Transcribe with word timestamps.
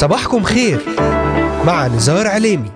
صباحكم 0.00 0.42
خير. 0.42 0.80
مع 1.66 1.86
نزار 1.86 2.26
عليمي. 2.26 2.70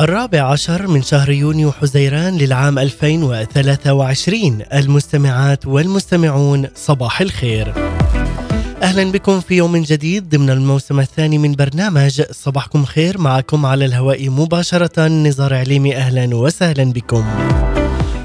الرابع 0.00 0.40
عشر 0.42 0.86
من 0.86 1.02
شهر 1.02 1.30
يونيو 1.30 1.72
حزيران 1.72 2.38
للعام 2.38 2.78
2023 2.78 4.62
المستمعات 4.74 5.66
والمستمعون 5.66 6.68
صباح 6.74 7.20
الخير. 7.20 7.97
أهلا 8.82 9.12
بكم 9.12 9.40
في 9.40 9.54
يوم 9.56 9.76
جديد 9.76 10.28
ضمن 10.28 10.50
الموسم 10.50 11.00
الثاني 11.00 11.38
من 11.38 11.52
برنامج 11.52 12.22
صباحكم 12.30 12.84
خير 12.84 13.18
معكم 13.18 13.66
على 13.66 13.84
الهواء 13.84 14.28
مباشرة 14.30 15.08
نزار 15.08 15.54
عليمي 15.54 15.96
أهلا 15.96 16.36
وسهلا 16.36 16.92
بكم. 16.92 17.24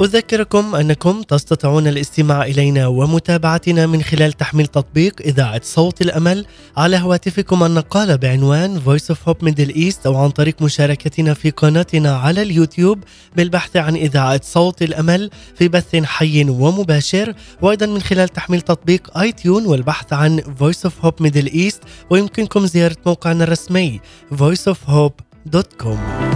أذكركم 0.00 0.74
أنكم 0.74 1.22
تستطيعون 1.22 1.86
الاستماع 1.86 2.44
إلينا 2.44 2.86
ومتابعتنا 2.86 3.86
من 3.86 4.02
خلال 4.02 4.32
تحميل 4.32 4.66
تطبيق 4.66 5.20
إذاعة 5.20 5.60
صوت 5.64 6.00
الأمل 6.00 6.46
على 6.76 6.96
هواتفكم 6.96 7.64
النقالة 7.64 8.16
بعنوان 8.16 8.80
Voice 8.80 9.14
of 9.14 9.18
Hope 9.28 9.48
Middle 9.48 9.74
East 9.74 10.06
أو 10.06 10.16
عن 10.16 10.30
طريق 10.30 10.62
مشاركتنا 10.62 11.34
في 11.34 11.50
قناتنا 11.50 12.16
على 12.16 12.42
اليوتيوب 12.42 12.98
بالبحث 13.36 13.76
عن 13.76 13.96
إذاعة 13.96 14.40
صوت 14.44 14.82
الأمل 14.82 15.30
في 15.58 15.68
بث 15.68 15.96
حي 15.96 16.44
ومباشر 16.50 17.34
وأيضا 17.62 17.86
من 17.86 18.00
خلال 18.00 18.28
تحميل 18.28 18.60
تطبيق 18.60 19.18
آي 19.18 19.32
تيون 19.32 19.66
والبحث 19.66 20.12
عن 20.12 20.40
Voice 20.40 20.88
of 20.88 21.06
Hope 21.06 21.26
Middle 21.26 21.52
East 21.52 21.86
ويمكنكم 22.10 22.66
زيارة 22.66 22.96
موقعنا 23.06 23.44
الرسمي 23.44 24.00
voiceofhope.com 24.32 26.29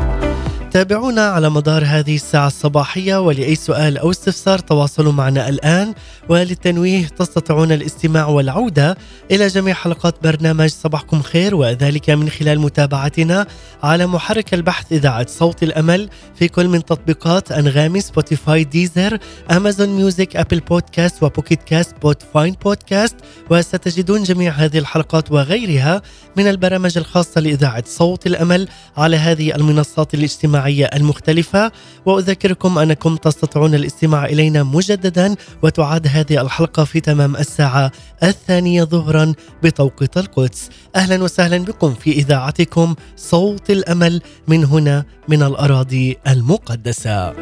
تابعونا 0.74 1.26
على 1.28 1.50
مدار 1.50 1.84
هذه 1.84 2.14
الساعة 2.14 2.46
الصباحية 2.46 3.20
ولأي 3.20 3.54
سؤال 3.54 3.98
أو 3.98 4.10
استفسار 4.10 4.58
تواصلوا 4.58 5.12
معنا 5.12 5.48
الآن. 5.48 5.94
وللتنويه 6.28 7.06
تستطيعون 7.06 7.72
الاستماع 7.72 8.26
والعودة 8.26 8.96
إلى 9.30 9.46
جميع 9.46 9.74
حلقات 9.74 10.14
برنامج 10.22 10.68
صباحكم 10.68 11.22
خير 11.22 11.54
وذلك 11.54 12.10
من 12.10 12.28
خلال 12.28 12.60
متابعتنا 12.60 13.46
على 13.82 14.06
محرك 14.06 14.54
البحث 14.54 14.92
إذاعة 14.92 15.26
صوت 15.28 15.62
الأمل 15.62 16.08
في 16.34 16.48
كل 16.48 16.68
من 16.68 16.84
تطبيقات 16.84 17.52
أنغامي 17.52 18.00
Spotify 18.00 18.64
Deezer 18.64 19.18
Amazon 19.50 19.88
Music 19.88 20.36
Apple 20.36 20.60
Podcast 20.60 21.22
و 21.22 21.62
Pocket 21.62 21.94
Casts 22.02 22.22
Podbean 22.34 22.56
بودكاست 22.64 23.16
وستجدون 23.50 24.22
جميع 24.22 24.52
هذه 24.52 24.78
الحلقات 24.78 25.32
وغيرها 25.32 26.02
من 26.36 26.48
البرامج 26.48 26.98
الخاصة 26.98 27.40
لإذاعة 27.40 27.84
صوت 27.86 28.26
الأمل 28.26 28.68
على 28.96 29.16
هذه 29.16 29.54
المنصات 29.54 30.14
الاجتماعية. 30.14 30.63
الاجتماعية 30.64 30.90
المختلفة. 30.94 31.72
وأذكركم 32.06 32.78
أنكم 32.78 33.16
تستطيعون 33.16 33.74
الاستماع 33.74 34.24
إلينا 34.24 34.62
مجددا 34.62 35.34
وتعاد 35.62 36.06
هذه 36.06 36.40
الحلقة 36.40 36.84
في 36.84 37.00
تمام 37.00 37.36
الساعة 37.36 37.92
الثانية 38.22 38.84
ظهرا 38.84 39.32
بتوقيت 39.62 40.16
القدس. 40.16 40.70
أهلا 40.96 41.22
وسهلا 41.22 41.58
بكم 41.58 41.94
في 41.94 42.12
إذاعتكم 42.12 42.94
صوت 43.16 43.70
الأمل 43.70 44.22
من 44.48 44.64
هنا 44.64 45.04
من 45.28 45.42
الأراضي 45.42 46.16
المقدسة. 46.26 47.34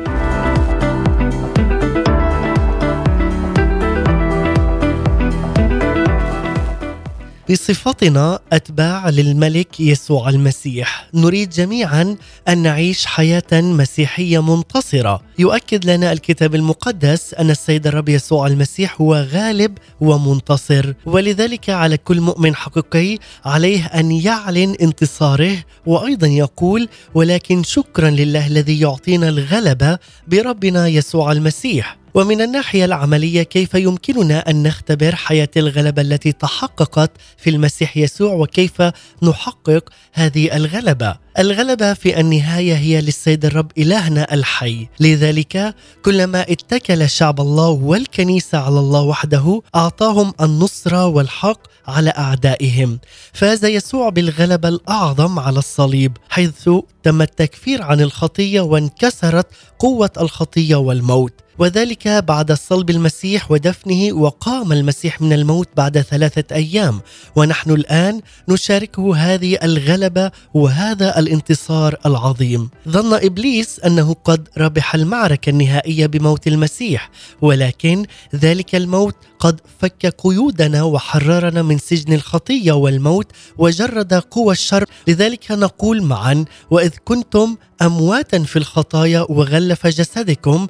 بصفتنا 7.52 8.38
أتباع 8.52 9.08
للملك 9.08 9.80
يسوع 9.80 10.28
المسيح. 10.28 11.08
نريد 11.14 11.50
جميعا 11.50 12.16
أن 12.48 12.58
نعيش 12.58 13.06
حياة 13.06 13.52
مسيحية 13.52 14.42
منتصرة. 14.42 15.22
يؤكد 15.38 15.84
لنا 15.84 16.12
الكتاب 16.12 16.54
المقدس 16.54 17.34
أن 17.34 17.50
السيد 17.50 17.86
الرب 17.86 18.08
يسوع 18.08 18.46
المسيح 18.46 19.00
هو 19.00 19.14
غالب 19.14 19.78
ومنتصر. 20.00 20.92
ولذلك 21.06 21.70
على 21.70 21.96
كل 21.96 22.20
مؤمن 22.20 22.54
حقيقي 22.54 23.18
عليه 23.44 23.84
أن 23.86 24.12
يعلن 24.12 24.76
انتصاره 24.82 25.56
وأيضا 25.86 26.26
يقول 26.26 26.88
ولكن 27.14 27.62
شكرا 27.62 28.10
لله 28.10 28.46
الذي 28.46 28.80
يعطينا 28.80 29.28
الغلبة 29.28 29.98
بربنا 30.28 30.88
يسوع 30.88 31.32
المسيح. 31.32 32.01
ومن 32.14 32.40
الناحية 32.40 32.84
العملية 32.84 33.42
كيف 33.42 33.74
يمكننا 33.74 34.50
أن 34.50 34.62
نختبر 34.62 35.14
حياة 35.14 35.48
الغلبة 35.56 36.02
التي 36.02 36.32
تحققت 36.32 37.10
في 37.36 37.50
المسيح 37.50 37.96
يسوع 37.96 38.32
وكيف 38.32 38.82
نحقق 39.22 39.88
هذه 40.12 40.56
الغلبة؟ 40.56 41.16
الغلبة 41.38 41.94
في 41.94 42.20
النهاية 42.20 42.74
هي 42.74 43.00
للسيد 43.00 43.44
الرب 43.44 43.70
إلهنا 43.78 44.34
الحي. 44.34 44.88
لذلك 45.00 45.74
كلما 46.04 46.40
اتكل 46.40 47.10
شعب 47.10 47.40
الله 47.40 47.68
والكنيسة 47.68 48.58
على 48.58 48.78
الله 48.78 49.02
وحده 49.02 49.62
أعطاهم 49.74 50.32
النصرة 50.40 51.06
والحق 51.06 51.60
على 51.86 52.10
أعدائهم. 52.10 52.98
فاز 53.32 53.64
يسوع 53.64 54.08
بالغلبة 54.08 54.68
الأعظم 54.68 55.38
على 55.38 55.58
الصليب 55.58 56.16
حيث 56.28 56.70
تم 57.02 57.22
التكفير 57.22 57.82
عن 57.82 58.00
الخطية 58.00 58.60
وانكسرت 58.60 59.46
قوة 59.78 60.10
الخطية 60.20 60.76
والموت. 60.76 61.41
وذلك 61.58 62.08
بعد 62.08 62.52
صلب 62.52 62.90
المسيح 62.90 63.50
ودفنه 63.50 64.12
وقام 64.12 64.72
المسيح 64.72 65.20
من 65.20 65.32
الموت 65.32 65.68
بعد 65.76 66.00
ثلاثة 66.00 66.54
أيام. 66.54 67.00
ونحن 67.36 67.70
الآن 67.70 68.20
نشاركه 68.48 69.16
هذه 69.16 69.58
الغلبة 69.62 70.30
وهذا 70.54 71.18
الانتصار 71.18 71.96
العظيم. 72.06 72.70
ظن 72.88 73.14
إبليس 73.14 73.80
أنه 73.80 74.16
قد 74.24 74.48
ربح 74.58 74.94
المعركة 74.94 75.50
النهائية 75.50 76.06
بموت 76.06 76.46
المسيح 76.46 77.10
ولكن 77.42 78.06
ذلك 78.34 78.74
الموت 78.74 79.14
قد 79.38 79.60
فك 79.80 80.06
قيودنا 80.06 80.82
وحررنا 80.82 81.62
من 81.62 81.78
سجن 81.78 82.12
الخطية 82.12 82.72
والموت 82.72 83.26
وجرد 83.58 84.14
قوى 84.14 84.52
الشر. 84.52 84.84
لذلك 85.08 85.50
نقول 85.50 86.02
معا 86.02 86.44
وإذ 86.70 86.90
كنتم 87.04 87.56
امواتا 87.82 88.42
في 88.42 88.56
الخطايا 88.56 89.26
وغلف 89.28 89.86
جسدكم 89.86 90.66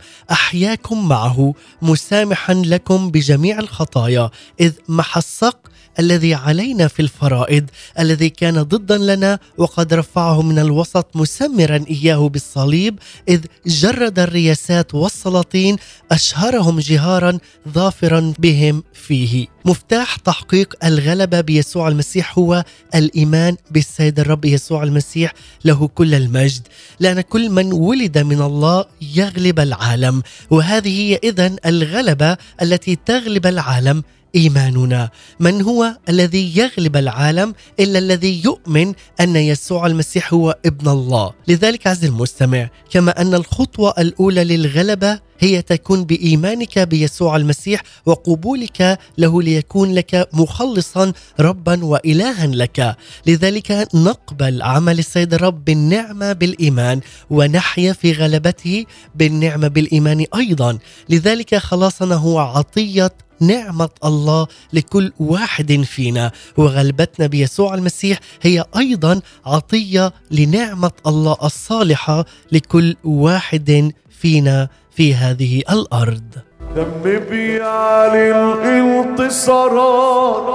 احياكم 0.73 1.09
معه 1.09 1.55
مسامحا 1.83 2.55
لكم 2.55 3.11
بجميع 3.11 3.59
الخطايا 3.59 4.31
إذ 4.61 4.73
محى 4.89 5.19
الصق 5.19 5.59
الذي 5.99 6.35
علينا 6.35 6.89
في 6.89 7.03
الفرائض 7.03 7.65
الذي 7.99 8.29
كان 8.29 8.63
ضدا 8.63 8.99
لنا 8.99 9.39
وقد 9.59 9.95
رفعه 9.95 10.43
من 10.43 10.59
الوسط 10.59 11.07
مسمرا 11.15 11.85
إياه 11.91 12.29
بالصليب 12.29 12.99
إذ 13.29 13.41
جرد 13.67 14.19
الرياسات 14.19 14.95
والسلاطين 14.95 15.77
أشهرهم 16.13 16.81
جهارا 16.81 17.39
ظافرا 17.69 18.33
بهم 18.39 18.83
فيه. 18.93 19.47
مفتاح 19.65 20.17
تحقيق 20.17 20.75
الغلبة 20.85 21.41
بيسوع 21.41 21.89
المسيح 21.89 22.39
هو 22.39 22.65
الإيمان 22.95 23.57
بالسيد 23.71 24.21
الرب 24.21 24.45
يسوع 24.45 24.83
المسيح 24.83 25.33
له 25.65 25.89
كل 25.89 26.15
المجد. 26.15 26.69
لأن 27.01 27.21
كل 27.21 27.51
من 27.51 27.73
ولد 27.73 28.19
من 28.19 28.43
الله 28.43 28.85
يغلب 29.17 29.61
العالم 29.61 30.23
وهذه 30.51 31.01
هي 31.01 31.21
اذا 31.25 31.57
الغلبة 31.67 32.37
التي 32.63 32.99
تغلب 33.07 33.47
العالم 33.47 34.03
إيماننا. 34.35 35.11
من 35.41 35.63
هو 35.63 35.97
الذي 36.09 36.59
يغلب 36.59 36.97
العالم 36.97 37.55
إلا 37.81 37.99
الذي 37.99 38.45
يؤمن 38.45 38.95
أن 39.21 39.37
يسوع 39.37 39.87
المسيح 39.87 40.35
هو 40.35 40.57
ابن 40.67 40.89
الله؟ 40.89 41.33
لذلك 41.49 41.87
عز 41.87 42.05
المستمع 42.05 42.69
كما 42.91 43.21
أن 43.21 43.35
الخطوة 43.35 43.95
الأولى 43.99 44.45
للغلبة 44.45 45.21
هي 45.43 45.63
تكون 45.63 46.05
بإيمانك 46.05 46.79
بيسوع 46.79 47.37
المسيح 47.37 47.83
وقبولك 48.07 48.99
له 49.19 49.43
ليكون 49.43 49.95
لك 49.95 50.29
مخلصا 50.33 51.13
ربا 51.41 51.85
والها 51.85 52.47
لك. 52.47 52.97
لذلك 53.27 53.89
نقبل 53.95 54.63
عمل 54.63 54.99
السيد 54.99 55.35
الرب 55.35 55.65
بالنعمة 55.65 56.33
بالإيمان 56.33 57.01
ونحيا 57.31 57.93
في 57.93 58.13
غلبته 58.13 58.85
بالنعمة 59.15 59.69
بالإيمان 59.69 60.25
أيضا. 60.35 60.79
لذلك 61.09 61.55
خلاصنا 61.55 62.15
هو 62.15 62.39
عطية 62.39 63.13
نعمة 63.41 63.91
الله 64.05 64.47
لكل 64.73 65.13
واحد 65.19 65.73
فينا. 65.73 66.33
وغلبتنا 66.57 67.27
بيسوع 67.27 67.75
المسيح 67.75 68.19
هي 68.43 68.65
أيضا 68.77 69.21
عطية 69.47 70.13
لنعمة 70.31 70.93
الله 71.07 71.37
الصالحة 71.43 72.27
لكل 72.53 72.97
واحد 73.05 73.93
فينا. 74.11 74.69
في 74.95 75.15
هذه 75.15 75.63
الأرض. 75.71 76.31
دم 76.77 77.21
بيعلي 77.31 78.31
الانتصارات 78.53 80.47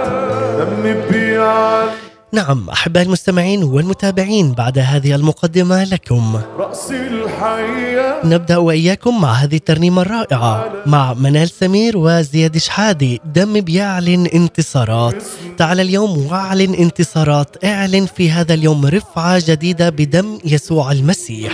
دم 0.59 0.83
بيعلي 1.11 2.12
نعم 2.35 2.71
أحبائي 2.71 3.07
المستمعين 3.07 3.63
والمتابعين 3.65 4.53
بعد 4.53 4.79
هذه 4.79 5.15
المقدمة 5.15 5.85
لكم. 5.85 6.41
رأس 6.59 6.91
الحياة 6.91 8.27
نبدأ 8.27 8.57
وإياكم 8.57 9.21
مع 9.21 9.33
هذه 9.33 9.57
الترنيمة 9.57 10.03
الرائعة 10.03 10.73
مع 10.87 11.15
منال 11.15 11.51
سمير 11.51 11.97
وزياد 11.97 12.59
شحادي. 12.59 13.21
دم 13.35 13.61
بيعلن 13.61 14.27
انتصارات. 14.27 15.23
تعال 15.59 15.81
اليوم 15.81 16.27
واعلن 16.27 16.75
انتصارات. 16.75 17.65
اعلن 17.65 18.07
في 18.07 18.31
هذا 18.31 18.55
اليوم 18.55 18.87
رفعة 18.87 19.43
جديدة 19.47 19.91
بدم 19.91 20.39
يسوع 20.45 20.93
المسيح. 20.93 21.53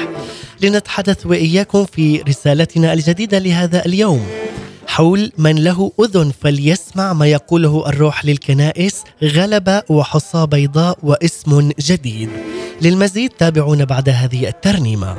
لنتحدث 0.63 1.27
وإياكم 1.27 1.85
في 1.85 2.23
رسالتنا 2.29 2.93
الجديدة 2.93 3.39
لهذا 3.39 3.87
اليوم. 3.87 4.27
حول 4.89 5.33
من 5.39 5.65
له 5.65 5.93
أذن 6.01 6.33
فليسمع 6.41 7.13
ما 7.13 7.27
يقوله 7.27 7.89
الروح 7.89 8.25
للكنائس 8.25 9.05
غلبه 9.23 9.83
وحصى 9.89 10.47
بيضاء 10.47 10.99
واسم 11.03 11.71
جديد. 11.81 12.29
للمزيد 12.83 13.31
تابعونا 13.31 13.85
بعد 13.85 14.09
هذه 14.09 14.49
الترنيمة. 14.49 15.17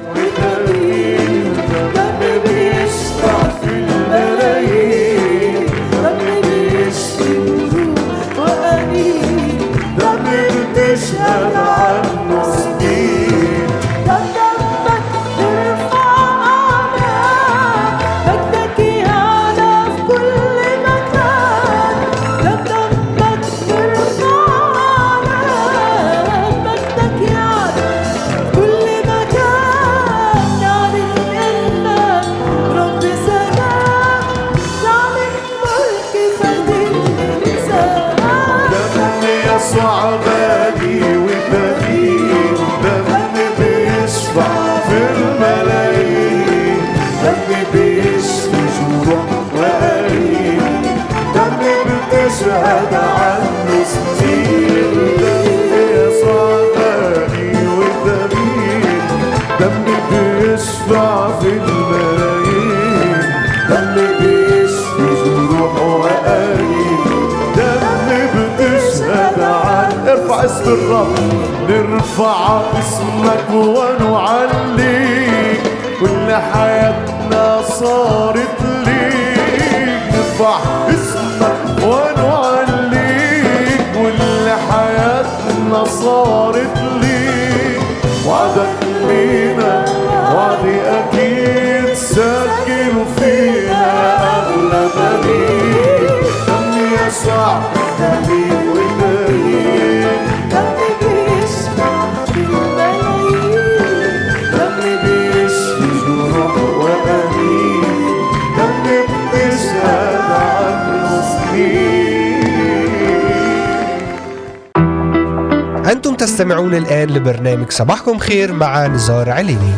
تستمعون 116.39 116.75
الآن 116.75 117.09
لبرنامج 117.09 117.71
صباحكم 117.71 118.18
خير 118.18 118.53
مع 118.53 118.88
نزار 118.88 119.30
عليني. 119.30 119.74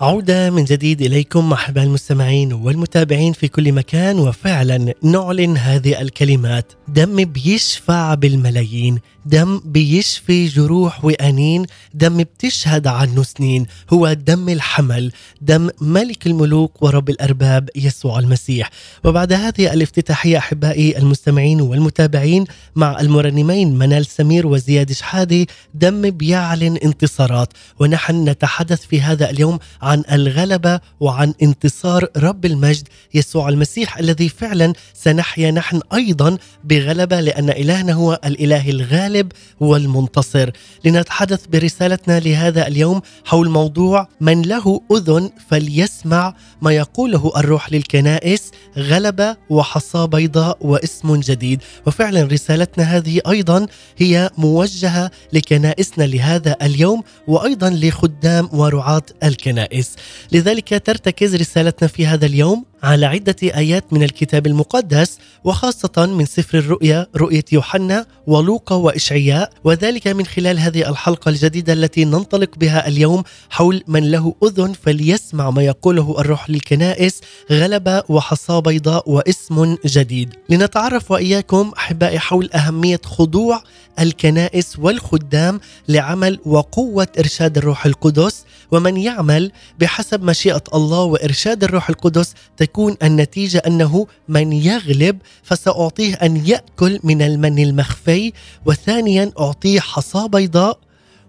عودة 0.00 0.50
من 0.50 0.64
جديد 0.64 1.02
إليكم 1.02 1.52
أحباء 1.52 1.84
المستمعين 1.84 2.52
والمتابعين 2.52 3.32
في 3.32 3.48
كل 3.48 3.72
مكان 3.72 4.18
وفعلا 4.18 4.94
نعلن 5.02 5.56
هذه 5.56 6.00
الكلمات 6.00 6.72
دم 6.88 7.24
بيشفع 7.24 8.14
بالملايين. 8.14 8.98
دم 9.26 9.60
بيشفي 9.64 10.46
جروح 10.46 11.04
وأنين 11.04 11.66
دم 11.94 12.16
بتشهد 12.18 12.86
عنه 12.86 13.22
سنين 13.22 13.66
هو 13.92 14.12
دم 14.12 14.48
الحمل 14.48 15.12
دم 15.40 15.70
ملك 15.80 16.26
الملوك 16.26 16.82
ورب 16.82 17.10
الأرباب 17.10 17.70
يسوع 17.76 18.18
المسيح. 18.18 18.70
وبعد 19.04 19.32
هذه 19.32 19.72
الافتتاحية 19.72 20.38
أحبائي 20.38 20.98
المستمعين 20.98 21.60
والمتابعين 21.60 22.44
مع 22.76 23.00
المرنمين 23.00 23.78
منال 23.78 24.06
سمير 24.06 24.46
وزياد 24.46 24.92
شحادي 24.92 25.48
دم 25.74 26.10
بيعلن 26.10 26.76
انتصارات. 26.76 27.52
ونحن 27.80 28.28
نتحدث 28.28 28.80
في 28.86 29.00
هذا 29.00 29.30
اليوم 29.30 29.58
عن 29.82 30.02
الغلبة 30.12 30.80
وعن 31.00 31.34
انتصار 31.42 32.08
رب 32.16 32.44
المجد 32.44 32.88
يسوع 33.14 33.48
المسيح 33.48 33.98
الذي 33.98 34.28
فعلا 34.28 34.72
سنحيا 34.94 35.50
نحن 35.50 35.80
أيضا 35.94 36.38
بغلبة 36.64 37.20
لأن 37.20 37.50
إلهنا 37.50 37.92
هو 37.92 38.20
الإله 38.24 38.70
الغالب. 38.70 39.13
والمنتصر 39.60 40.50
لنتحدث 40.84 41.46
برسالتنا 41.46 42.20
لهذا 42.20 42.66
اليوم 42.66 43.00
حول 43.24 43.50
موضوع 43.50 44.08
من 44.20 44.42
له 44.42 44.80
أذن 44.92 45.30
فليسمع 45.48 46.34
ما 46.62 46.72
يقوله 46.72 47.32
الروح 47.36 47.72
للكنائس. 47.72 48.50
غلبة 48.78 49.36
وحصى 49.50 50.06
بيضاء 50.06 50.58
واسم 50.60 51.20
جديد. 51.20 51.62
وفعلا 51.86 52.22
رسالتنا 52.22 52.84
هذه 52.84 53.20
أيضا 53.28 53.66
هي 53.98 54.30
موجهة 54.38 55.10
لكنائسنا 55.32 56.04
لهذا 56.04 56.56
اليوم 56.62 57.02
وأيضا 57.28 57.70
لخدام 57.70 58.48
ورعاة 58.52 59.02
الكنائس. 59.24 59.96
لذلك 60.32 60.82
ترتكز 60.86 61.34
رسالتنا 61.34 61.88
في 61.88 62.06
هذا 62.06 62.26
اليوم 62.26 62.64
على 62.84 63.06
عدة 63.06 63.36
آيات 63.42 63.92
من 63.92 64.02
الكتاب 64.02 64.46
المقدس 64.46 65.18
وخاصة 65.44 66.06
من 66.06 66.26
سفر 66.26 66.58
الرؤيا 66.58 67.06
رؤية 67.16 67.44
يوحنا 67.52 68.06
ولوقا 68.26 68.74
وإشعياء 68.74 69.52
وذلك 69.64 70.06
من 70.06 70.26
خلال 70.26 70.58
هذه 70.58 70.90
الحلقة 70.90 71.28
الجديدة 71.28 71.72
التي 71.72 72.04
ننطلق 72.04 72.58
بها 72.58 72.88
اليوم 72.88 73.22
حول 73.50 73.82
من 73.88 74.10
له 74.10 74.34
أذن 74.44 74.72
فليسمع 74.72 75.50
ما 75.50 75.62
يقوله 75.62 76.14
الروح 76.18 76.50
للكنائس 76.50 77.20
غلبة 77.52 78.02
وحصى 78.08 78.60
بيضاء 78.64 79.10
واسم 79.10 79.76
جديد. 79.86 80.34
لنتعرف 80.48 81.10
وإياكم 81.10 81.72
أحبائي 81.78 82.18
حول 82.18 82.50
أهمية 82.52 83.00
خضوع 83.04 83.62
الكنائس 83.98 84.78
والخدام 84.78 85.60
لعمل 85.88 86.38
وقوة 86.46 87.08
إرشاد 87.18 87.58
الروح 87.58 87.86
القدس 87.86 88.44
ومن 88.70 88.96
يعمل 88.96 89.52
بحسب 89.78 90.22
مشيئة 90.22 90.62
الله 90.74 91.02
وإرشاد 91.02 91.64
الروح 91.64 91.88
القدس 91.88 92.34
تكون 92.56 92.96
النتيجة 93.02 93.62
أنه 93.66 94.06
من 94.28 94.52
يغلب 94.52 95.18
فسأعطيه 95.42 96.14
أن 96.14 96.46
يأكل 96.46 97.00
من 97.04 97.22
المن 97.22 97.58
المخفي 97.58 98.32
وثانيا 98.66 99.32
أعطيه 99.40 99.80
حصى 99.80 100.28
بيضاء 100.28 100.78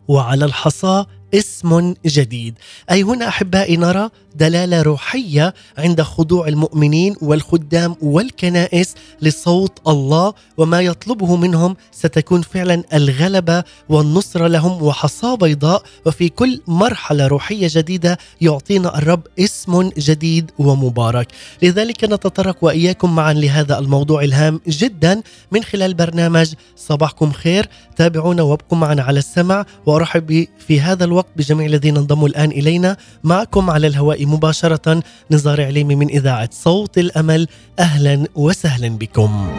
وعلى 0.07 0.45
الحصى 0.45 1.05
اسم 1.33 1.93
جديد. 2.05 2.55
أي 2.91 3.03
هنا 3.03 3.27
أحبائي 3.27 3.77
نرى 3.77 4.09
دلالة 4.35 4.81
روحية 4.81 5.53
عند 5.77 6.01
خضوع 6.01 6.47
المؤمنين 6.47 7.15
والخدام 7.21 7.95
والكنائس 8.01 8.95
لصوت 9.21 9.79
الله 9.87 10.33
وما 10.57 10.81
يطلبه 10.81 11.35
منهم 11.35 11.75
ستكون 11.91 12.41
فعلا 12.41 12.83
الغلبة 12.93 13.63
والنصره 13.89 14.47
لهم 14.47 14.83
وحصاه 14.83 15.35
بيضاء. 15.35 15.83
وفي 16.05 16.29
كل 16.29 16.61
مرحلة 16.67 17.27
روحية 17.27 17.67
جديدة 17.71 18.17
يعطينا 18.41 18.97
الرب 18.97 19.21
اسم 19.39 19.89
جديد 19.97 20.51
ومبارك. 20.59 21.27
لذلك 21.63 22.03
نتطرق 22.03 22.57
وإياكم 22.61 23.15
معا 23.15 23.33
لهذا 23.33 23.79
الموضوع 23.79 24.23
الهام 24.23 24.59
جدا 24.67 25.21
من 25.51 25.63
خلال 25.63 25.93
برنامج 25.93 26.53
صباحكم 26.75 27.31
خير. 27.31 27.69
تابعونا 27.95 28.43
وابقوا 28.43 28.77
معنا 28.77 29.03
على 29.03 29.19
السمع. 29.19 29.65
وأرحب 29.85 30.47
في 30.67 30.81
هذا 30.81 31.03
الوقت 31.05 31.14
بجميع 31.37 31.65
الذين 31.65 31.97
انضموا 31.97 32.27
الآن 32.27 32.51
إلينا 32.51 32.97
معكم 33.23 33.69
على 33.69 33.87
الهواء 33.87 34.25
مباشرة 34.25 35.03
نزار 35.31 35.65
عليمي 35.65 35.95
من 35.95 36.09
إذاعة 36.09 36.49
صوت 36.51 36.97
الأمل 36.97 37.47
أهلا 37.79 38.27
وسهلا 38.35 38.87
بكم. 38.87 39.51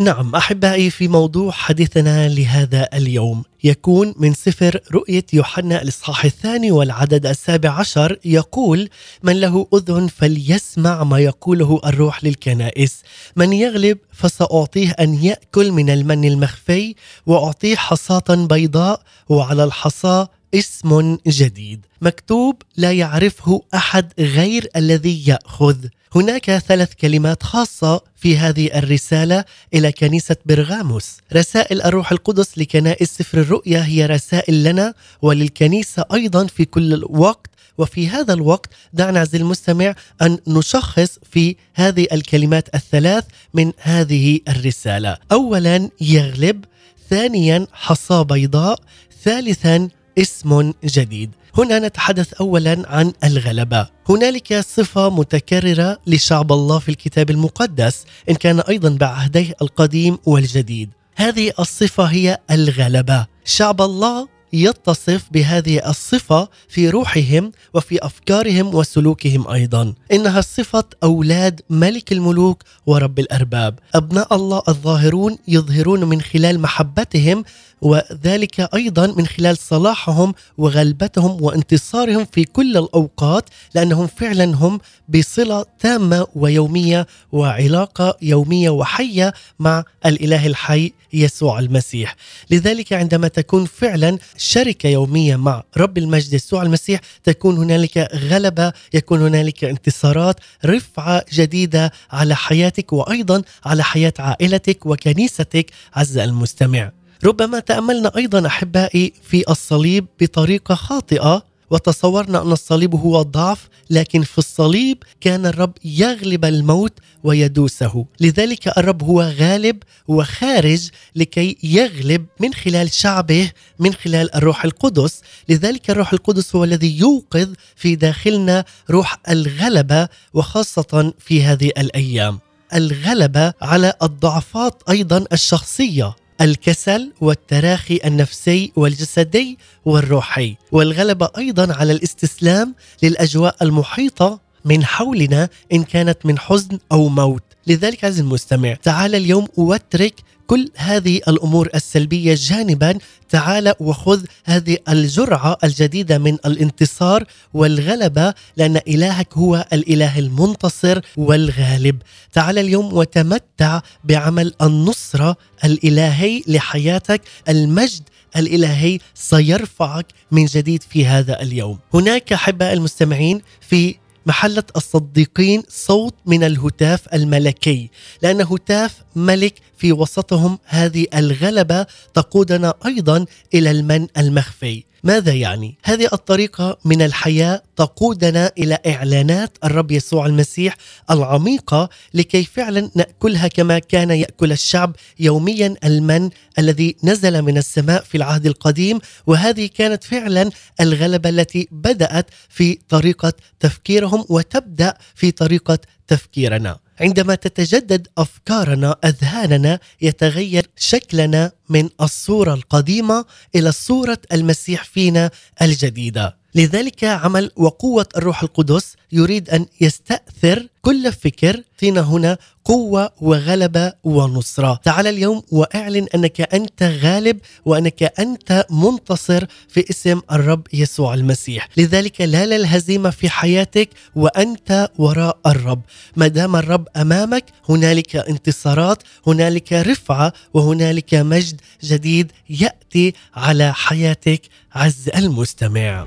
نعم 0.00 0.34
أحبائي 0.34 0.90
في 0.90 1.08
موضوع 1.08 1.50
حديثنا 1.50 2.28
لهذا 2.28 2.88
اليوم 2.94 3.44
يكون 3.64 4.14
من 4.16 4.34
سفر 4.34 4.80
رؤية 4.92 5.24
يوحنا 5.32 5.82
الإصحاح 5.82 6.24
الثاني 6.24 6.70
والعدد 6.70 7.26
السابع 7.26 7.70
عشر 7.70 8.18
يقول 8.24 8.88
من 9.22 9.40
له 9.40 9.66
أذن 9.74 10.06
فليسمع 10.06 11.04
ما 11.04 11.18
يقوله 11.18 11.80
الروح 11.86 12.24
للكنائس. 12.24 13.02
من 13.36 13.52
يغلب 13.52 13.98
فسأعطيه 14.12 14.90
أن 14.90 15.14
يأكل 15.14 15.72
من 15.72 15.90
المن 15.90 16.24
المخفي 16.24 16.94
وأعطيه 17.26 17.76
حصاة 17.76 18.46
بيضاء 18.46 19.02
وعلى 19.28 19.64
الحصاه 19.64 20.28
اسم 20.54 21.18
جديد. 21.26 21.86
مكتوب 22.02 22.62
لا 22.76 22.92
يعرفه 22.92 23.62
أحد 23.74 24.12
غير 24.18 24.68
الذي 24.76 25.28
يأخذ. 25.28 25.76
هناك 26.14 26.50
ثلاث 26.50 26.94
كلمات 26.94 27.42
خاصة 27.42 28.00
في 28.16 28.38
هذه 28.38 28.78
الرسالة 28.78 29.44
إلى 29.74 29.92
كنيسة 29.92 30.36
برغاموس 30.46 31.16
رسائل 31.32 31.82
الروح 31.82 32.12
القدس 32.12 32.58
لكنائس 32.58 33.10
سفر 33.10 33.40
الرؤيا 33.40 33.84
هي 33.84 34.06
رسائل 34.06 34.64
لنا 34.64 34.94
وللكنيسة 35.22 36.04
أيضا 36.14 36.46
في 36.46 36.64
كل 36.64 37.04
وقت 37.08 37.50
وفي 37.78 38.08
هذا 38.08 38.32
الوقت 38.32 38.70
دعنا 38.92 39.20
عزيزي 39.20 39.38
المستمع 39.38 39.94
أن 40.22 40.38
نشخص 40.46 41.18
في 41.32 41.56
هذه 41.74 42.06
الكلمات 42.12 42.74
الثلاث 42.74 43.24
من 43.54 43.72
هذه 43.78 44.40
الرسالة. 44.48 45.16
اولا 45.32 45.90
يغلب 46.00 46.64
ثانيا 47.10 47.66
حصاه 47.72 48.22
بيضاء 48.22 48.80
ثالثا 49.24 49.88
اسم 50.18 50.72
جديد. 50.84 51.30
هنا 51.56 51.78
نتحدث 51.78 52.32
اولا 52.34 52.82
عن 52.86 53.12
الغلبة. 53.24 53.88
هنالك 54.08 54.60
صفة 54.60 55.10
متكررة 55.10 55.98
لشعب 56.06 56.52
الله 56.52 56.78
في 56.78 56.88
الكتاب 56.88 57.30
المقدس 57.30 58.04
إن 58.30 58.34
كان 58.34 58.60
أيضا 58.60 58.88
بعهديه 58.88 59.54
القديم 59.62 60.18
والجديد. 60.26 60.90
هذه 61.16 61.52
الصفة 61.60 62.04
هي 62.04 62.38
الغلبة. 62.50 63.26
شعب 63.44 63.82
الله 63.82 64.28
يتصف 64.52 65.24
بهذه 65.30 65.90
الصفة 65.90 66.48
في 66.68 66.90
روحهم 66.90 67.52
وفي 67.74 67.98
أفكارهم 68.06 68.74
وسلوكهم 68.74 69.48
أيضا. 69.48 69.94
إنها 70.12 70.40
صفة 70.40 70.84
أولاد 71.02 71.60
ملك 71.70 72.12
الملوك 72.12 72.62
ورب 72.86 73.18
الأرباب. 73.18 73.78
أبناء 73.94 74.34
الله 74.34 74.62
الظاهرون 74.68 75.38
يظهرون 75.48 76.04
من 76.04 76.20
خلال 76.20 76.60
محبتهم 76.60 77.44
وذلك 77.80 78.74
أيضا 78.74 79.06
من 79.06 79.26
خلال 79.26 79.58
صلاحهم 79.58 80.34
وغلبتهم 80.58 81.42
وانتصارهم 81.42 82.26
في 82.32 82.44
كل 82.44 82.76
الأوقات 82.76 83.44
لأنهم 83.74 84.06
فعلا 84.06 84.44
هم 84.44 84.80
بصلة 85.08 85.64
تامة 85.78 86.26
ويومية 86.34 87.06
وعلاقة 87.32 88.16
يومية 88.22 88.70
وحية 88.70 89.32
مع 89.58 89.84
الإله 90.06 90.46
الحي 90.46 90.92
يسوع 91.12 91.58
المسيح. 91.58 92.16
لذلك 92.50 92.92
عندما 92.92 93.28
تكون 93.28 93.64
فعلا 93.64 94.18
شركة 94.38 94.88
يومية 94.88 95.36
مع 95.36 95.62
رب 95.76 95.98
المجد 95.98 96.32
يسوع 96.32 96.62
المسيح 96.62 97.00
تكون 97.24 97.56
هنالك 97.56 97.98
غلبة 98.14 98.72
يكون 98.94 99.22
هنالك 99.22 99.64
انتصارات 99.64 100.36
رفعة 100.64 101.24
جديدة 101.32 101.92
على 102.10 102.36
حياتك 102.36 102.92
وأيضا 102.92 103.42
على 103.64 103.84
حياة 103.84 104.12
عائلتك 104.18 104.86
وكنيستك 104.86 105.70
عز 105.94 106.18
المستمع. 106.18 106.92
ربما 107.24 107.60
تأملنا 107.60 108.12
أيضا 108.16 108.46
أحبائي 108.46 109.12
في 109.22 109.44
الصليب 109.50 110.06
بطريقة 110.20 110.74
خاطئة 110.74 111.47
وتصورنا 111.70 112.42
أن 112.42 112.52
الصليب 112.52 112.94
هو 112.94 113.20
الضعف 113.20 113.68
لكن 113.90 114.22
في 114.22 114.38
الصليب 114.38 114.98
كان 115.20 115.46
الرب 115.46 115.72
يغلب 115.84 116.44
الموت 116.44 116.92
ويدوسه. 117.24 118.06
لذلك 118.20 118.78
الرب 118.78 119.02
هو 119.02 119.22
غالب 119.22 119.82
وخارج 120.08 120.88
لكي 121.16 121.56
يغلب 121.62 122.26
من 122.40 122.54
خلال 122.54 122.92
شعبه 122.92 123.50
من 123.78 123.94
خلال 123.94 124.34
الروح 124.34 124.64
القدس. 124.64 125.20
لذلك 125.48 125.90
الروح 125.90 126.12
القدس 126.12 126.56
هو 126.56 126.64
الذي 126.64 126.98
يوقظ 126.98 127.52
في 127.76 127.96
داخلنا 127.96 128.64
روح 128.90 129.16
الغلبة 129.28 130.08
وخاصة 130.34 131.12
في 131.18 131.42
هذه 131.42 131.66
الأيام. 131.78 132.38
الغلبة 132.74 133.52
على 133.62 133.92
الضعفات 134.02 134.82
أيضا 134.90 135.24
الشخصية. 135.32 136.14
الكسل 136.40 137.12
والتراخي 137.20 138.00
النفسي 138.04 138.72
والجسدي 138.76 139.58
والروحي 139.84 140.56
والغلبه 140.72 141.30
أيضا 141.38 141.74
على 141.74 141.92
الاستسلام 141.92 142.74
للأجواء 143.02 143.56
المحيطة 143.62 144.40
من 144.64 144.84
حولنا 144.84 145.48
إن 145.72 145.84
كانت 145.84 146.26
من 146.26 146.38
حزن 146.38 146.78
أو 146.92 147.08
موت. 147.08 147.42
لذلك 147.68 148.04
عزيزي 148.04 148.22
المستمع 148.22 148.74
تعال 148.74 149.14
اليوم 149.14 149.46
واترك 149.56 150.14
كل 150.46 150.70
هذه 150.76 151.20
الأمور 151.28 151.68
السلبية 151.74 152.34
جانبا. 152.38 152.98
تعال 153.28 153.74
وخذ 153.80 154.24
هذه 154.44 154.76
الجرعة 154.88 155.56
الجديدة 155.64 156.18
من 156.18 156.34
الانتصار 156.34 157.24
والغلبة 157.54 158.34
لأن 158.56 158.76
إلهك 158.76 159.34
هو 159.34 159.66
الإله 159.72 160.18
المنتصر 160.18 161.00
والغالب. 161.16 162.02
تعال 162.32 162.58
اليوم 162.58 162.94
وتمتع 162.94 163.80
بعمل 164.04 164.54
النصرة 164.62 165.36
الإلهي 165.64 166.42
لحياتك. 166.46 167.20
المجد 167.48 168.02
الإلهي 168.36 168.98
سيرفعك 169.14 170.06
من 170.30 170.44
جديد 170.44 170.82
في 170.82 171.06
هذا 171.06 171.42
اليوم. 171.42 171.78
هناك 171.94 172.32
أحباء 172.32 172.72
المستمعين 172.72 173.42
في 173.60 173.94
محلة 174.28 174.64
الصديقين 174.76 175.62
صوت 175.68 176.14
من 176.26 176.44
الهتاف 176.44 177.14
الملكي 177.14 177.90
لأن 178.22 178.40
هتاف 178.40 179.02
ملك 179.16 179.54
في 179.76 179.92
وسطهم 179.92 180.58
هذه 180.64 181.06
الغلبة 181.14 181.86
تقودنا 182.14 182.74
أيضا 182.86 183.24
إلى 183.54 183.70
المن 183.70 184.06
المخفي. 184.18 184.84
ماذا 185.04 185.32
يعني؟ 185.32 185.78
هذه 185.84 186.08
الطريقة 186.12 186.78
من 186.84 187.02
الحياة 187.02 187.62
تقودنا 187.76 188.52
إلى 188.58 188.78
إعلانات 188.86 189.58
الرب 189.64 189.90
يسوع 189.90 190.26
المسيح 190.26 190.76
العميقة 191.10 191.88
لكي 192.14 192.44
فعلا 192.44 192.90
نأكلها 192.94 193.48
كما 193.48 193.78
كان 193.78 194.10
يأكل 194.10 194.52
الشعب 194.52 194.96
يوميا 195.20 195.74
المن 195.84 196.30
الذي 196.58 196.96
نزل 197.04 197.42
من 197.42 197.58
السماء 197.58 198.02
في 198.02 198.16
العهد 198.16 198.46
القديم 198.46 198.98
وهذه 199.26 199.66
كانت 199.66 200.04
فعلا 200.04 200.50
الغلبة 200.80 201.28
التي 201.28 201.68
بدأت 201.72 202.26
في 202.48 202.78
طريقة 202.88 203.32
تفكيرهم 203.60 204.24
وتبدأ 204.28 204.94
في 205.14 205.30
طريقة 205.30 205.78
تفكيرنا 206.08 206.78
عندما 207.00 207.34
تتجدد 207.34 208.08
أفكارنا 208.18 208.96
أذهاننا 209.04 209.78
يتغير 210.00 210.66
شكلنا 210.76 211.52
من 211.68 211.88
الصورة 212.00 212.54
القديمة 212.54 213.24
إلى 213.54 213.72
صورة 213.72 214.18
المسيح 214.32 214.84
فينا 214.84 215.30
الجديدة. 215.62 216.38
لذلك 216.54 217.04
عمل 217.04 217.50
وقوة 217.56 218.06
الروح 218.16 218.42
القدس 218.42 218.96
يريد 219.12 219.50
أن 219.50 219.66
يستأثر 219.80 220.68
كل 220.82 221.12
فكر 221.12 221.62
فينا 221.76 222.00
هنا 222.00 222.38
قوة 222.64 223.10
وغلبة 223.20 223.92
ونصرة. 224.04 224.80
تعال 224.84 225.06
اليوم 225.06 225.42
وأعلن 225.52 226.06
أنك 226.14 226.54
أنت 226.54 226.82
غالب 226.82 227.38
وأنك 227.64 228.02
أنت 228.18 228.66
منتصر 228.70 229.44
في 229.68 229.90
اسم 229.90 230.20
الرب 230.32 230.66
يسوع 230.72 231.14
المسيح. 231.14 231.68
لذلك 231.76 232.20
لا 232.20 232.46
للهزيمة 232.46 233.10
في 233.10 233.30
حياتك 233.30 233.88
وأنت 234.14 234.90
وراء 234.98 235.38
الرب. 235.46 235.80
ما 236.16 236.28
دام 236.28 236.56
الرب 236.56 236.88
أمامك 236.96 237.44
هنالك 237.68 238.16
انتصارات 238.16 239.02
هنالك 239.26 239.72
رفعة 239.72 240.32
وهنالك 240.54 241.14
مجد 241.14 241.57
جديد 241.84 242.32
يأتي 242.50 243.14
على 243.34 243.74
حياتك 243.74 244.40
عز 244.74 245.08
المستمع. 245.16 246.06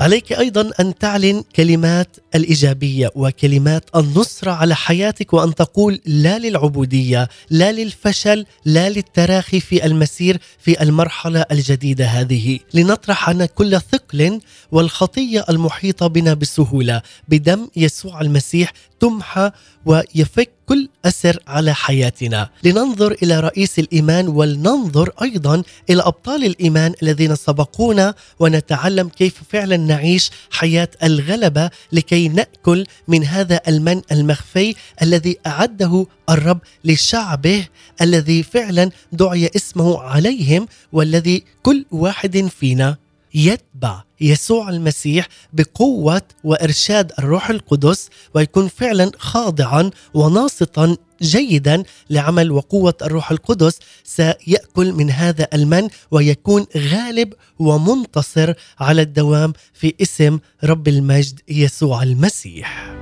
عليك 0.00 0.32
أيضا 0.32 0.70
أن 0.80 0.98
تعلن 0.98 1.44
كلمات 1.56 2.16
الإيجابية 2.34 3.10
وكلمات 3.14 3.84
النصرة 3.96 4.50
على 4.50 4.76
حياتك 4.76 5.32
وأن 5.32 5.54
تقول 5.54 6.00
لا 6.06 6.38
للعبودية، 6.38 7.28
لا 7.50 7.72
للفشل، 7.72 8.46
لا 8.64 8.90
للتراخي 8.90 9.60
في 9.60 9.86
المسير 9.86 10.40
في 10.58 10.82
المرحلة 10.82 11.44
الجديدة 11.50 12.06
هذه، 12.06 12.58
لنطرح 12.74 13.28
عنا 13.28 13.46
كل 13.46 13.80
ثقل 13.80 14.40
والخطية 14.72 15.44
المحيطة 15.48 16.06
بنا 16.06 16.34
بسهولة، 16.34 17.02
بدم 17.28 17.68
يسوع 17.76 18.20
المسيح 18.20 18.72
تمحى 19.00 19.50
ويفك 19.86 20.50
كل 20.66 20.88
اثر 21.04 21.42
على 21.46 21.74
حياتنا، 21.74 22.50
لننظر 22.64 23.12
إلى 23.22 23.40
رئيس 23.40 23.78
الإيمان 23.78 24.28
ولننظر 24.28 25.12
أيضا 25.22 25.62
إلى 25.90 26.02
أبطال 26.02 26.44
الإيمان 26.44 26.94
الذين 27.02 27.36
سبقونا 27.36 28.14
ونتعلم 28.38 29.08
كيف 29.08 29.34
فعلا 29.50 29.76
نعيش 29.88 30.30
حياة 30.50 30.88
الغلبة 31.02 31.70
لكي 31.92 32.28
نأكل 32.28 32.86
من 33.08 33.24
هذا 33.24 33.60
المن 33.68 34.02
المخفي 34.12 34.74
الذي 35.02 35.36
أعده 35.46 36.06
الرب 36.30 36.60
لشعبه 36.84 37.66
الذي 38.00 38.42
فعلا 38.42 38.90
دعي 39.12 39.50
اسمه 39.56 40.00
عليهم 40.00 40.68
والذي 40.92 41.44
كل 41.62 41.84
واحد 41.90 42.48
فينا 42.60 42.96
يتبع 43.34 44.02
يسوع 44.20 44.68
المسيح 44.68 45.28
بقوة 45.52 46.22
وإرشاد 46.44 47.12
الروح 47.18 47.50
القدس 47.50 48.08
ويكون 48.34 48.68
فعلا 48.68 49.12
خاضعا 49.18 49.90
وناصتا 50.14 50.96
جيدا 51.22 51.82
لعمل 52.10 52.50
وقوة 52.50 52.94
الروح 53.02 53.30
القدس 53.30 53.78
سيأكل 54.04 54.92
من 54.92 55.10
هذا 55.10 55.48
المن 55.54 55.88
ويكون 56.10 56.66
غالب 56.76 57.32
ومنتصر 57.58 58.52
على 58.80 59.02
الدوام 59.02 59.52
في 59.72 59.94
اسم 60.02 60.38
رب 60.64 60.88
المجد 60.88 61.40
يسوع 61.48 62.02
المسيح. 62.02 62.94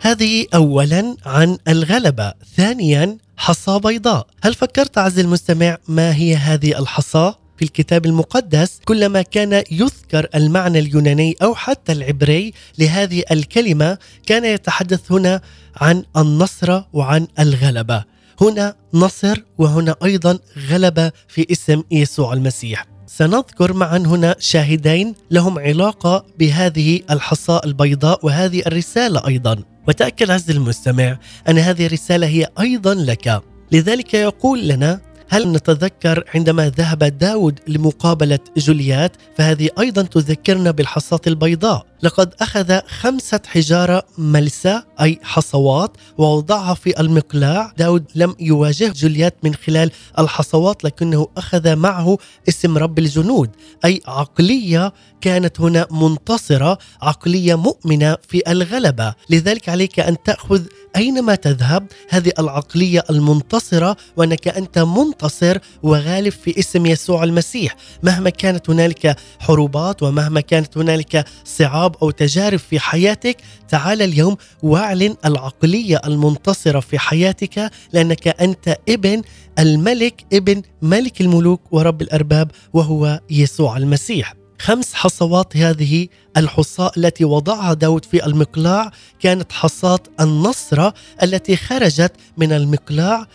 هذه 0.00 0.46
اولا 0.54 1.16
عن 1.26 1.58
الغلبة، 1.68 2.32
ثانيا 2.56 3.18
حصى 3.36 3.80
بيضاء، 3.84 4.26
هل 4.42 4.54
فكرت 4.54 4.98
عز 4.98 5.18
المستمع 5.18 5.78
ما 5.88 6.14
هي 6.14 6.36
هذه 6.36 6.78
الحصى؟ 6.78 7.34
في 7.56 7.64
الكتاب 7.64 8.06
المقدس 8.06 8.80
كلما 8.84 9.22
كان 9.22 9.62
يذكر 9.70 10.28
المعنى 10.34 10.78
اليوناني 10.78 11.36
أو 11.42 11.54
حتى 11.54 11.92
العبري 11.92 12.52
لهذه 12.78 13.22
الكلمة 13.30 13.98
كان 14.26 14.44
يتحدث 14.44 15.12
هنا 15.12 15.40
عن 15.76 16.04
النصره 16.16 16.88
وعن 16.92 17.26
الغلبة. 17.38 18.04
هنا 18.40 18.74
نصر 18.94 19.42
وهنا 19.58 19.94
أيضا 20.04 20.38
غلبة 20.70 21.12
في 21.28 21.46
اسم 21.52 21.82
يسوع 21.90 22.32
المسيح. 22.32 22.95
سنذكر 23.06 23.72
معا 23.72 23.98
هنا 23.98 24.36
شاهدين 24.38 25.14
لهم 25.30 25.58
علاقة 25.58 26.26
بهذه 26.38 27.00
الحصى 27.10 27.60
البيضاء 27.64 28.26
وهذه 28.26 28.62
الرسالة 28.66 29.26
أيضا. 29.26 29.62
وتأكد 29.88 30.30
عز 30.30 30.50
المستمع 30.50 31.18
أن 31.48 31.58
هذه 31.58 31.86
الرسالة 31.86 32.26
هي 32.26 32.48
أيضا 32.60 32.94
لك 32.94 33.42
لذلك 33.72 34.14
يقول 34.14 34.68
لنا 34.68 35.00
هل 35.28 35.52
نتذكر 35.52 36.24
عندما 36.34 36.68
ذهب 36.68 37.04
داود 37.04 37.60
لمقابلة 37.68 38.38
جوليات 38.56 39.12
فهذه 39.36 39.68
أيضا 39.78 40.02
تذكرنا 40.02 40.70
بالحصاة 40.70 41.20
البيضاء. 41.26 41.86
لقد 42.02 42.34
أخذ 42.40 42.80
خمسة 42.86 43.40
حجارة 43.46 44.02
ملسة 44.18 44.84
أي 45.00 45.18
حصوات 45.22 45.96
ووضعها 46.18 46.74
في 46.74 47.00
المقلاع. 47.00 47.72
داود 47.78 48.04
لم 48.14 48.34
يواجه 48.40 48.92
جوليات 48.96 49.34
من 49.42 49.54
خلال 49.54 49.90
الحصوات 50.18 50.84
لكنه 50.84 51.28
أخذ 51.36 51.76
معه 51.76 52.18
اسم 52.48 52.78
رب 52.78 52.98
الجنود 52.98 53.50
أي 53.84 54.00
عقلية 54.06 54.92
كانت 55.20 55.60
هنا 55.60 55.86
منتصرة 55.90 56.78
عقلية 57.02 57.54
مؤمنة 57.54 58.16
في 58.28 58.42
الغلبة. 58.48 59.14
لذلك 59.30 59.68
عليك 59.68 60.00
أن 60.00 60.16
تأخذ 60.24 60.62
أينما 60.96 61.34
تذهب 61.34 61.86
هذه 62.08 62.32
العقلية 62.38 63.04
المنتصرة 63.10 63.96
وأنك 64.16 64.48
أنت 64.48 64.78
منتصر 64.78 65.58
وغالب 65.82 66.32
في 66.32 66.58
اسم 66.58 66.86
يسوع 66.86 67.24
المسيح. 67.24 67.76
مهما 68.02 68.30
كانت 68.30 68.70
هنالك 68.70 69.16
حروبات 69.38 70.02
ومهما 70.02 70.40
كانت 70.40 70.78
هنالك 70.78 71.24
صعاب 71.44 71.96
أو 72.02 72.10
تجارب 72.10 72.58
في 72.58 72.80
حياتك 72.80 73.36
تعال 73.68 74.02
اليوم 74.02 74.36
واعلن 74.62 75.16
العقلية 75.24 76.00
المنتصرة 76.06 76.80
في 76.80 76.98
حياتك 76.98 77.70
لأنك 77.92 78.28
أنت 78.28 78.76
ابن 78.88 79.22
الملك 79.58 80.24
ابن 80.32 80.62
ملك 80.82 81.20
الملوك 81.20 81.72
ورب 81.72 82.02
الأرباب 82.02 82.50
وهو 82.72 83.20
يسوع 83.30 83.76
المسيح. 83.76 84.45
خمس 84.58 84.94
حصوات 84.94 85.56
هذه 85.56 86.08
الحصاة 86.36 86.90
التي 86.96 87.24
وضعها 87.24 87.74
داود 87.74 88.04
في 88.04 88.26
المقلاع 88.26 88.90
كانت 89.20 89.52
حصاة 89.52 90.00
النصرة 90.20 90.94
التي 91.22 91.56
خرجت 91.56 92.12
من 92.36 92.52
المقلاع 92.52 93.26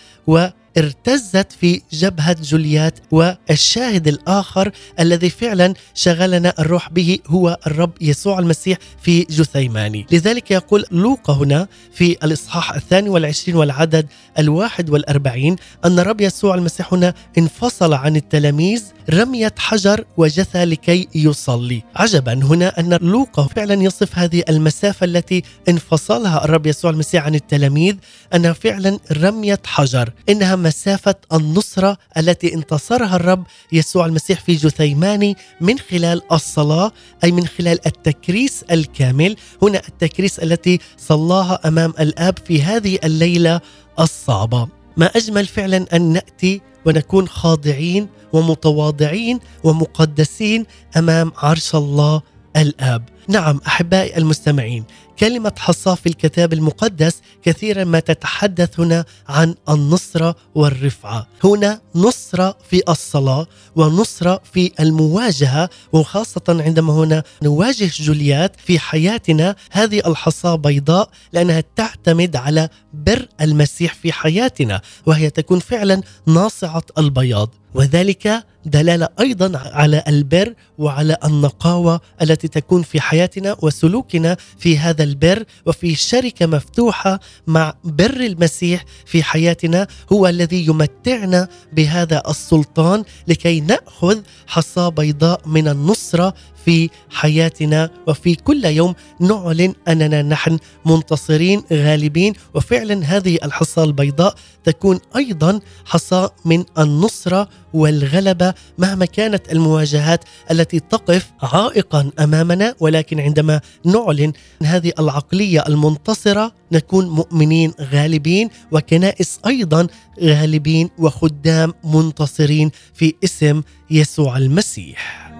وارتزت 0.77 1.51
في 1.51 1.81
جبهة 1.93 2.35
جوليات 2.41 2.99
والشاهد 3.11 4.07
الآخر 4.07 4.71
الذي 4.99 5.29
فعلا 5.29 5.73
شغلنا 5.93 6.53
الروح 6.59 6.89
به 6.89 7.19
هو 7.27 7.57
الرب 7.67 7.91
يسوع 8.01 8.39
المسيح 8.39 8.77
في 9.01 9.21
جثيماني. 9.29 10.05
لذلك 10.11 10.51
يقول 10.51 10.85
لوقا 10.91 11.33
هنا 11.33 11.67
في 11.93 12.17
الإصحاح 12.23 12.73
الثاني 12.73 13.09
والعشرين 13.09 13.55
والعدد 13.55 14.07
الواحد 14.39 14.89
والأربعين 14.89 15.55
أن 15.85 15.99
الرب 15.99 16.21
يسوع 16.21 16.55
المسيح 16.55 16.93
هنا 16.93 17.13
انفصل 17.37 17.93
عن 17.93 18.15
التلاميذ 18.15 18.83
رمية 19.09 19.53
حجر 19.57 20.05
وجثى 20.17 20.65
لكي 20.65 21.07
يصلي. 21.15 21.83
عجبا 21.95 22.33
هنا 22.33 22.79
أن 22.79 22.93
لوقا 22.93 23.43
فعلا 23.43 23.73
يصف 23.83 24.17
هذه 24.17 24.43
المسافة 24.49 25.05
التي 25.05 25.43
انفصلها 25.69 26.45
الرب 26.45 26.65
يسوع 26.65 26.91
المسيح 26.91 27.25
عن 27.25 27.35
التلاميذ 27.35 27.95
أنها 28.35 28.53
فعلا 28.53 28.99
رمية 29.11 29.59
حجر 29.65 30.09
إنها 30.29 30.55
مسافة 30.61 31.15
النصرة 31.33 31.97
التي 32.17 32.53
انتصرها 32.53 33.15
الرب 33.15 33.43
يسوع 33.71 34.05
المسيح 34.05 34.39
في 34.39 34.55
جثيماني 34.55 35.37
من 35.61 35.79
خلال 35.79 36.33
الصلاة 36.33 36.91
أي 37.23 37.31
من 37.31 37.47
خلال 37.47 37.87
التكريس 37.87 38.63
الكامل 38.71 39.35
هنا 39.61 39.81
التكريس 39.87 40.39
التي 40.39 40.79
صلاها 40.97 41.59
أمام 41.67 41.93
الآب 41.99 42.37
في 42.45 42.61
هذه 42.61 42.99
الليلة 43.03 43.61
الصعبة 43.99 44.67
ما 44.97 45.05
أجمل 45.05 45.45
فعلا 45.45 45.95
أن 45.95 46.13
نأتي 46.13 46.61
ونكون 46.85 47.27
خاضعين 47.27 48.07
ومتواضعين 48.33 49.39
ومقدسين 49.63 50.65
أمام 50.97 51.31
عرش 51.37 51.75
الله 51.75 52.21
الآب. 52.57 53.09
نعم 53.27 53.61
أحبائي 53.67 54.17
المستمعين، 54.17 54.83
كلمة 55.19 55.53
حصاه 55.57 55.95
في 55.95 56.09
الكتاب 56.09 56.53
المقدس 56.53 57.21
كثيرا 57.43 57.83
ما 57.83 57.99
تتحدث 57.99 58.79
هنا 58.79 59.05
عن 59.27 59.55
النصرة 59.69 60.35
والرفعة، 60.55 61.27
هنا 61.43 61.81
نصرة 61.95 62.57
في 62.69 62.81
الصلاة 62.89 63.47
ونصرة 63.75 64.41
في 64.53 64.71
المواجهة 64.79 65.69
وخاصة 65.93 66.41
عندما 66.49 66.93
هنا 66.93 67.23
نواجه 67.43 67.91
جوليات 67.99 68.55
في 68.65 68.79
حياتنا 68.79 69.55
هذه 69.71 70.01
الحصاه 70.07 70.55
بيضاء 70.55 71.09
لأنها 71.33 71.63
تعتمد 71.75 72.35
على 72.35 72.69
بر 72.93 73.27
المسيح 73.41 73.93
في 73.93 74.11
حياتنا 74.11 74.81
وهي 75.05 75.29
تكون 75.29 75.59
فعلا 75.59 76.01
ناصعة 76.27 76.83
البياض. 76.97 77.49
وذلك 77.73 78.43
دلالة 78.65 79.09
أيضا 79.19 79.57
على 79.57 80.03
البر 80.07 80.53
وعلى 80.77 81.17
النقاوة 81.25 82.01
التي 82.21 82.47
تكون 82.47 82.83
في 82.83 83.01
حياتنا 83.01 83.55
وسلوكنا 83.61 84.37
في 84.57 84.77
هذا 84.77 85.03
البر 85.03 85.43
وفي 85.65 85.95
شركة 85.95 86.45
مفتوحة 86.45 87.19
مع 87.47 87.73
بر 87.83 88.19
المسيح 88.19 88.85
في 89.05 89.23
حياتنا 89.23 89.87
هو 90.13 90.27
الذي 90.27 90.65
يمتعنا 90.65 91.47
بهذا 91.73 92.23
السلطان 92.29 93.03
لكي 93.27 93.59
نأخذ 93.59 94.19
حصاه 94.47 94.89
بيضاء 94.89 95.41
من 95.45 95.67
النصرة 95.67 96.33
في 96.65 96.89
حياتنا 97.09 97.89
وفي 98.07 98.35
كل 98.35 98.65
يوم 98.65 98.95
نعلن 99.19 99.73
أننا 99.87 100.21
نحن 100.21 100.59
منتصرين 100.85 101.63
غالبين. 101.73 102.33
وفعلا 102.53 103.05
هذه 103.05 103.37
الحصى 103.43 103.83
البيضاء 103.83 104.35
تكون 104.63 104.99
أيضا 105.15 105.59
حصى 105.85 106.29
من 106.45 106.63
النصرة 106.79 107.49
والغلبة 107.73 108.53
مهما 108.77 109.05
كانت 109.05 109.51
المواجهات 109.51 110.23
التي 110.51 110.79
تقف 110.79 111.31
عائقا 111.41 112.11
أمامنا. 112.19 112.75
ولكن 112.79 113.19
عندما 113.19 113.61
نعلن 113.85 114.33
هذه 114.63 114.91
العقلية 114.99 115.63
المنتصرة 115.67 116.53
نكون 116.71 117.09
مؤمنين 117.09 117.73
غالبين. 117.81 118.49
وكنائس 118.71 119.39
أيضا 119.45 119.87
غالبين 120.23 120.89
وخدام 120.97 121.73
منتصرين 121.83 122.71
في 122.93 123.13
اسم 123.23 123.61
يسوع 123.91 124.37
المسيح. 124.37 125.30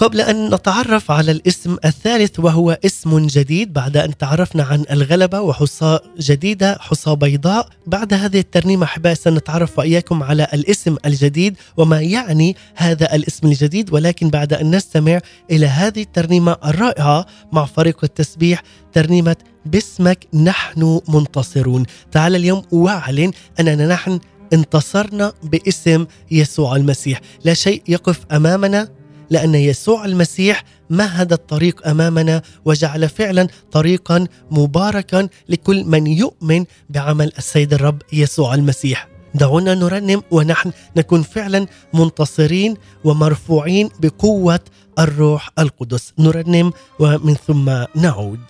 قبل 0.00 0.20
أن 0.20 0.54
نتعرف 0.54 1.10
على 1.10 1.32
الاسم 1.32 1.76
الثالث 1.84 2.40
وهو 2.40 2.78
اسم 2.84 3.26
جديد 3.26 3.72
بعد 3.72 3.96
أن 3.96 4.16
تعرفنا 4.16 4.62
عن 4.62 4.84
الغلبة 4.90 5.40
وحصى 5.40 5.98
جديدة 6.18 6.78
حصى 6.80 7.16
بيضاء. 7.16 7.68
بعد 7.86 8.14
هذه 8.14 8.38
الترنيمة 8.38 8.84
أحبائي 8.84 9.14
سنتعرف 9.14 9.78
وإياكم 9.78 10.22
على 10.22 10.46
الاسم 10.54 10.96
الجديد 11.06 11.56
وما 11.76 12.00
يعني 12.00 12.56
هذا 12.74 13.14
الاسم 13.14 13.46
الجديد. 13.46 13.92
ولكن 13.92 14.30
بعد 14.30 14.52
أن 14.52 14.74
نستمع 14.76 15.20
إلى 15.50 15.66
هذه 15.66 16.02
الترنيمة 16.02 16.56
الرائعة 16.64 17.26
مع 17.52 17.64
فريق 17.64 17.98
التسبيح 18.04 18.62
ترنيمة 18.92 19.36
باسمك 19.66 20.26
نحن 20.34 21.00
منتصرون. 21.08 21.84
تعال 22.12 22.36
اليوم 22.36 22.62
وأعلن 22.72 23.30
أننا 23.60 23.86
نحن 23.86 24.20
انتصرنا 24.52 25.32
باسم 25.42 26.06
يسوع 26.30 26.76
المسيح. 26.76 27.20
لا 27.44 27.54
شيء 27.54 27.82
يقف 27.88 28.20
أمامنا. 28.32 28.99
لأن 29.30 29.54
يسوع 29.54 30.04
المسيح 30.04 30.64
مهد 30.90 31.32
الطريق 31.32 31.88
أمامنا 31.88 32.42
وجعل 32.64 33.08
فعلا 33.08 33.48
طريقا 33.72 34.26
مباركا 34.50 35.28
لكل 35.48 35.84
من 35.84 36.06
يؤمن 36.06 36.64
بعمل 36.90 37.32
السيد 37.38 37.74
الرب 37.74 38.02
يسوع 38.12 38.54
المسيح. 38.54 39.08
دعونا 39.34 39.74
نرنم 39.74 40.22
ونحن 40.30 40.72
نكون 40.96 41.22
فعلا 41.22 41.66
منتصرين 41.94 42.74
ومرفوعين 43.04 43.88
بقوة 44.00 44.60
الروح 44.98 45.50
القدس. 45.58 46.12
نرنم 46.18 46.72
ومن 46.98 47.34
ثم 47.34 47.84
نعود. 47.94 48.40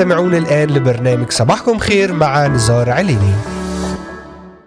تستمعون 0.00 0.34
الآن 0.34 0.70
لبرنامج 0.70 1.30
صباحكم 1.30 1.78
خير 1.78 2.12
مع 2.12 2.46
نزار 2.46 2.90
عليني. 2.90 3.32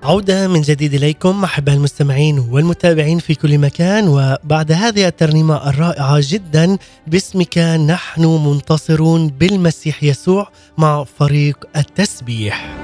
عودة 0.04 0.48
من 0.48 0.62
جديد 0.62 0.94
إليكم 0.94 1.44
أحباء 1.44 1.76
المستمعين 1.76 2.40
والمتابعين 2.40 3.20
في 3.20 3.36
كل 3.36 3.58
مكان 3.58 4.08
وبعد 4.08 4.72
هذه 4.72 5.08
الترنيمة 5.08 5.70
الرائعة 5.70 6.18
جدا 6.20 6.78
باسمك 7.08 7.58
نحن 7.58 8.26
منتصرون 8.26 9.28
بالمسيح 9.28 10.04
يسوع 10.04 10.48
مع 10.78 11.04
فريق 11.20 11.58
التسبيح. 11.78 12.76